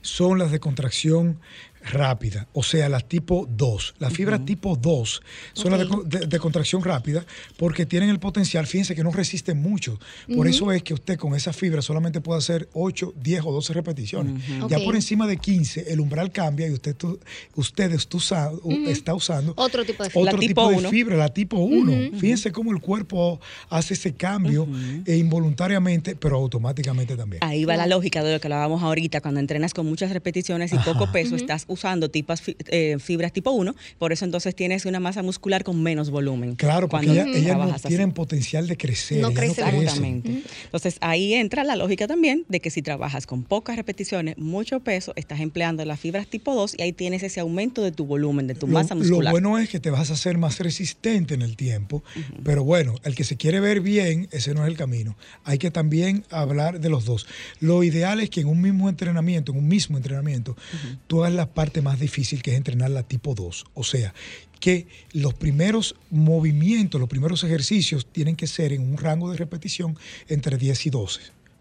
[0.00, 1.38] son las de contracción
[1.84, 3.94] rápida, o sea, las tipo 2.
[3.98, 5.22] Las fibras tipo 2
[5.54, 7.24] son las de, co- de- de contracción rápida
[7.56, 9.98] porque tienen el potencial, fíjense que no resisten mucho.
[10.34, 13.72] Por eso es que usted con esa fibra solamente puede hacer 8, 10 o 12
[13.72, 14.42] repeticiones.
[14.68, 17.18] Ya por encima de 15 el umbral cambia y usted, tu-
[17.54, 20.22] usted está, usando, está usando Otro tipo de fibra.
[20.30, 20.90] otro La tipo, tipo de uno.
[20.90, 22.18] fibra, la tipo 1.
[22.18, 24.68] Fíjense cómo el cuerpo hace ese cambio
[25.06, 27.42] e involuntariamente, pero automáticamente también.
[27.42, 30.78] Ahí va la lógica de lo que hablábamos ahorita, cuando entrenas con muchas repeticiones y
[30.78, 35.00] poco peso, estás usando tipas, fi- eh, fibras tipo 1, por eso entonces tienes una
[35.00, 36.56] masa muscular con menos volumen.
[36.56, 39.18] Claro, porque cuando ellas no tienen potencial de crecer.
[39.20, 39.64] No crecen.
[39.64, 39.80] crecen.
[39.82, 40.42] Exactamente.
[40.64, 45.12] Entonces ahí entra la lógica también de que si trabajas con pocas repeticiones, mucho peso,
[45.16, 48.54] estás empleando las fibras tipo 2 y ahí tienes ese aumento de tu volumen, de
[48.54, 49.32] tu Lo, masa lo muscular.
[49.32, 52.02] bueno es que te vas a hacer más resistente en el tiempo,
[52.44, 55.16] pero bueno, el que se quiere ver bien, ese no es el camino.
[55.44, 57.26] Hay que también hablar de los dos.
[57.60, 60.56] Lo ideal es que en un mismo entrenamiento, en un mismo entrenamiento,
[61.06, 63.66] tú hagas la parte más difícil que es entrenar la tipo 2.
[63.74, 64.14] O sea,
[64.60, 69.94] que los primeros movimientos, los primeros ejercicios tienen que ser en un rango de repetición
[70.28, 71.20] entre 10 y 12.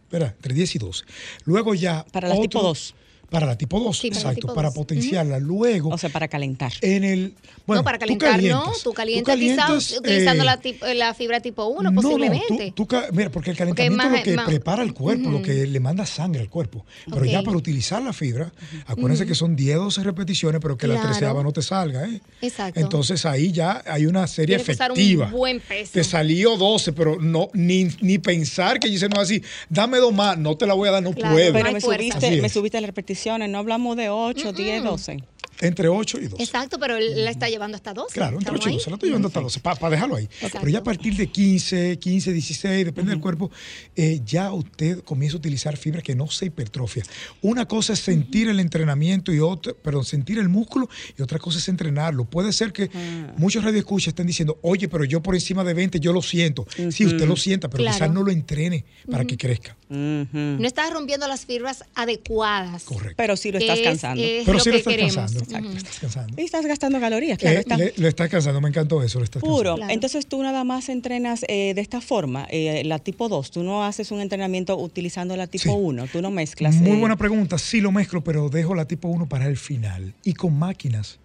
[0.09, 0.35] ¿verdad?
[0.37, 1.03] Entre 10 y 12.
[1.43, 2.05] Luego ya.
[2.13, 2.95] Para la tipo 2.
[3.29, 4.75] Para la tipo 2, Sí, para la exacto, tipo para dos.
[4.75, 5.39] potenciarla.
[5.39, 6.71] Luego, O sea, para calentar.
[6.81, 7.33] en el.
[7.67, 8.35] Bueno, no, para tú calentar, no.
[8.35, 8.83] calientas.
[8.83, 12.67] Tú calientas, quizás calientas, utilizando eh, la, tip- la fibra tipo 1, no, posiblemente.
[12.69, 15.41] No, tú, tú mira, porque el calentamiento es lo que más- prepara el cuerpo, lo
[15.43, 16.85] que le manda sangre al cuerpo.
[17.09, 18.51] Pero ya para utilizar la fibra,
[18.87, 21.09] acuérdense que son 10, 12 repeticiones, pero que la Claro.
[21.09, 22.21] treceava no te salga, ¿eh?
[22.41, 22.79] Exacto.
[22.79, 25.29] Entonces ahí ya hay una serie Tienes que usar un efectiva.
[25.29, 25.91] buen peso.
[25.93, 30.37] Te salió 12, pero no ni, ni pensar que dice no así, dame dos más,
[30.37, 31.53] no te la voy a dar, no Claro, puedo.
[31.53, 35.23] Pero me subiste, me subiste las repeticiones, no hablamos de 8, 10, 12.
[35.61, 36.41] Entre 8 y 12.
[36.43, 38.13] Exacto, pero él la está llevando hasta 12.
[38.13, 38.77] Claro, entre ¿Estamos 8 y ahí?
[38.77, 40.23] 12, la estoy llevando hasta 12, para dejarlo ahí.
[40.25, 40.59] Exacto.
[40.61, 43.51] Pero ya a partir de 15, 15, 16, depende del cuerpo,
[43.95, 47.03] eh, ya usted comienza a utilizar fibra que no se hipertrofia.
[47.41, 51.57] Una cosa es sentir el entrenamiento y otra, perdón, sentir el músculo y otra cosa
[51.59, 52.25] es entrenarlo.
[52.25, 53.33] Puede ser que Ah.
[53.37, 56.65] muchos radioescuchas estén diciendo, oye, pero yo por encima de 20 yo lo siento.
[56.91, 57.95] Sí, usted lo sienta, pero Claro.
[57.97, 59.75] quizás no lo entrene para que crezca.
[59.89, 62.83] No estás rompiendo las fibras adecuadas.
[62.83, 63.15] Correcto.
[63.17, 64.23] Pero sí lo estás es- cansando.
[64.23, 65.15] es pero lo sí lo estás queremos.
[65.15, 65.48] cansando.
[65.51, 66.41] Lo estás cansando.
[66.41, 67.77] Y estás gastando calorías, claro Eh, está.
[67.77, 69.75] le- lo estás cansando, me encantó eso, lo estás Puro.
[69.75, 69.91] Claro.
[69.93, 73.51] Entonces tú nada más entrenas eh, de esta forma, eh, la tipo 2.
[73.51, 75.69] Tú no haces un entrenamiento utilizando la tipo Sí.
[75.71, 76.07] 1.
[76.07, 76.75] Tú no mezclas.
[76.75, 77.57] Muy eh, buena pregunta.
[77.57, 80.13] Sí lo mezclo, pero dejo la tipo 1 para el final.
[80.23, 81.19] Y con máquinas.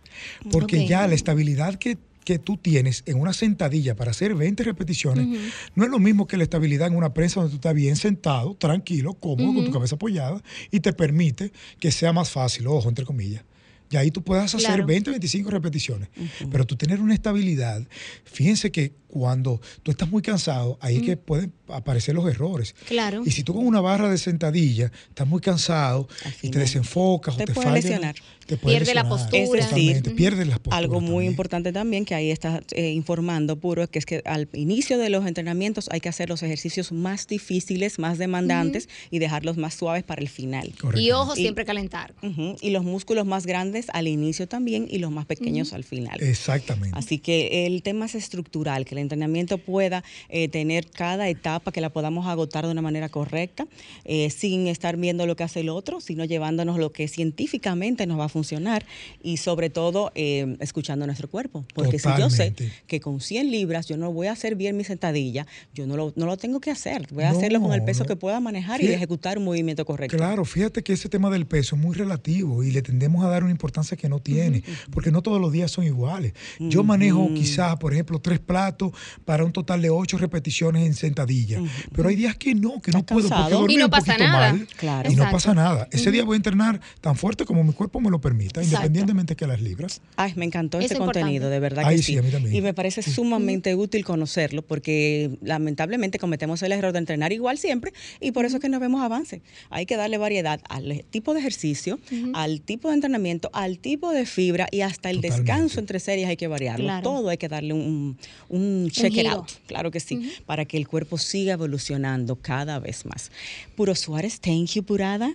[0.50, 0.86] Porque Ok.
[0.86, 5.26] ya la estabilidad que, que tú tienes en una sentadilla para hacer 20 repeticiones
[5.74, 8.54] no es lo mismo que la estabilidad en una prensa donde tú estás bien sentado,
[8.54, 13.04] tranquilo, cómodo, con tu cabeza apoyada y te permite que sea más fácil, ojo, entre
[13.04, 13.42] comillas.
[13.90, 14.86] Y ahí tú puedes hacer Claro.
[14.86, 16.08] 20, 25 repeticiones.
[16.50, 17.86] Pero tú tener una estabilidad,
[18.24, 22.74] fíjense que cuando tú estás muy cansado, ahí es que pueden aparecer los errores.
[22.86, 23.22] Claro.
[23.24, 26.08] Y si tú con una barra de sentadilla estás muy cansado
[26.42, 28.12] y te desenfocas Te o te puede
[28.46, 29.60] Pierde la postura.
[29.64, 31.30] Es decir, pierdes las posturas Algo muy también.
[31.32, 35.26] importante también que ahí estás eh, informando, puro, que es que al inicio de los
[35.26, 40.20] entrenamientos hay que hacer los ejercicios más difíciles, más demandantes y dejarlos más suaves para
[40.20, 40.72] el final.
[40.80, 41.00] Correcto.
[41.00, 42.14] Y ojo, Y- siempre calentar.
[42.60, 46.20] Y los músculos más grandes al inicio también y los más pequeños al final.
[46.22, 46.96] Exactamente.
[46.98, 51.80] Así que el tema es estructural, que el entrenamiento pueda eh, tener cada etapa, que
[51.80, 53.66] la podamos agotar de una manera correcta,
[54.04, 58.18] eh, sin estar viendo lo que hace el otro, sino llevándonos lo que científicamente nos
[58.18, 58.84] va a funcionar
[59.22, 61.64] y sobre todo eh, escuchando nuestro cuerpo.
[61.72, 62.52] Porque si yo sé
[62.88, 66.12] que con 100 libras yo no voy a hacer bien mi sentadilla, yo no lo,
[66.16, 67.06] no lo tengo que hacer.
[67.12, 68.08] Voy a No, hacerlo con el peso no.
[68.08, 70.16] que pueda manejar y ejecutar un movimiento correcto.
[70.16, 73.42] Claro, fíjate que ese tema del peso es muy relativo y le tendemos a dar
[73.44, 76.32] una importancia que no tiene, porque no todos los días son iguales.
[76.58, 78.90] Yo manejo quizás, por ejemplo, tres platos
[79.24, 81.60] para un total de ocho repeticiones en sentadilla,
[81.94, 84.24] pero hay días que no, que no puedo porque dormí Y no un pasa poquito
[84.28, 84.52] nada.
[84.52, 85.10] mal Claro.
[85.12, 85.88] y no pasa nada.
[85.92, 88.76] Ese día voy a entrenar tan fuerte como mi cuerpo me lo permita, Exacto.
[88.86, 90.00] independientemente que las libras.
[90.16, 91.20] Ay, me encantó este es importante.
[91.20, 92.18] contenido, de verdad Ay, que sí, sí.
[92.18, 92.54] a mí también.
[92.54, 97.92] Y me parece sumamente útil conocerlo porque lamentablemente cometemos el error de entrenar igual siempre
[98.20, 99.42] y por eso es que no vemos avance.
[99.70, 101.98] Hay que darle variedad al tipo de ejercicio,
[102.32, 105.42] al tipo de entrenamiento, al tipo de fibra y hasta el Totalmente.
[105.52, 106.86] descanso entre series hay que variarlo.
[106.86, 107.02] Claro.
[107.02, 108.16] Todo hay que darle un,
[108.48, 113.04] un check it out, claro que sí, para que el cuerpo siga evolucionando cada vez
[113.04, 113.30] más.
[113.76, 115.32] Puro Suárez, thank you, Purada.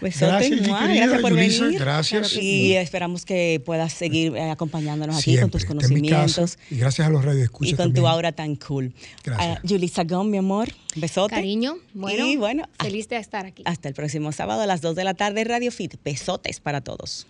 [0.00, 0.80] Besote, Gracias, ¡mua!
[0.80, 1.80] querida gracias por Yulisa, venir.
[1.80, 2.32] gracias.
[2.36, 7.22] Y esperamos que puedas seguir eh, acompañándonos aquí con tus conocimientos y gracias a los
[7.22, 8.92] y radioescuchas con tu aura tan cool.
[9.24, 9.58] Gracias.
[9.58, 11.34] Ah, Yulisa Gón, mi amor, besote.
[11.34, 13.62] Cariño, bueno, y bueno, feliz de estar aquí.
[13.64, 15.94] hasta el próximo sábado a las 2 de la tarde, Radio Fit.
[16.04, 17.26] Besotes para todos.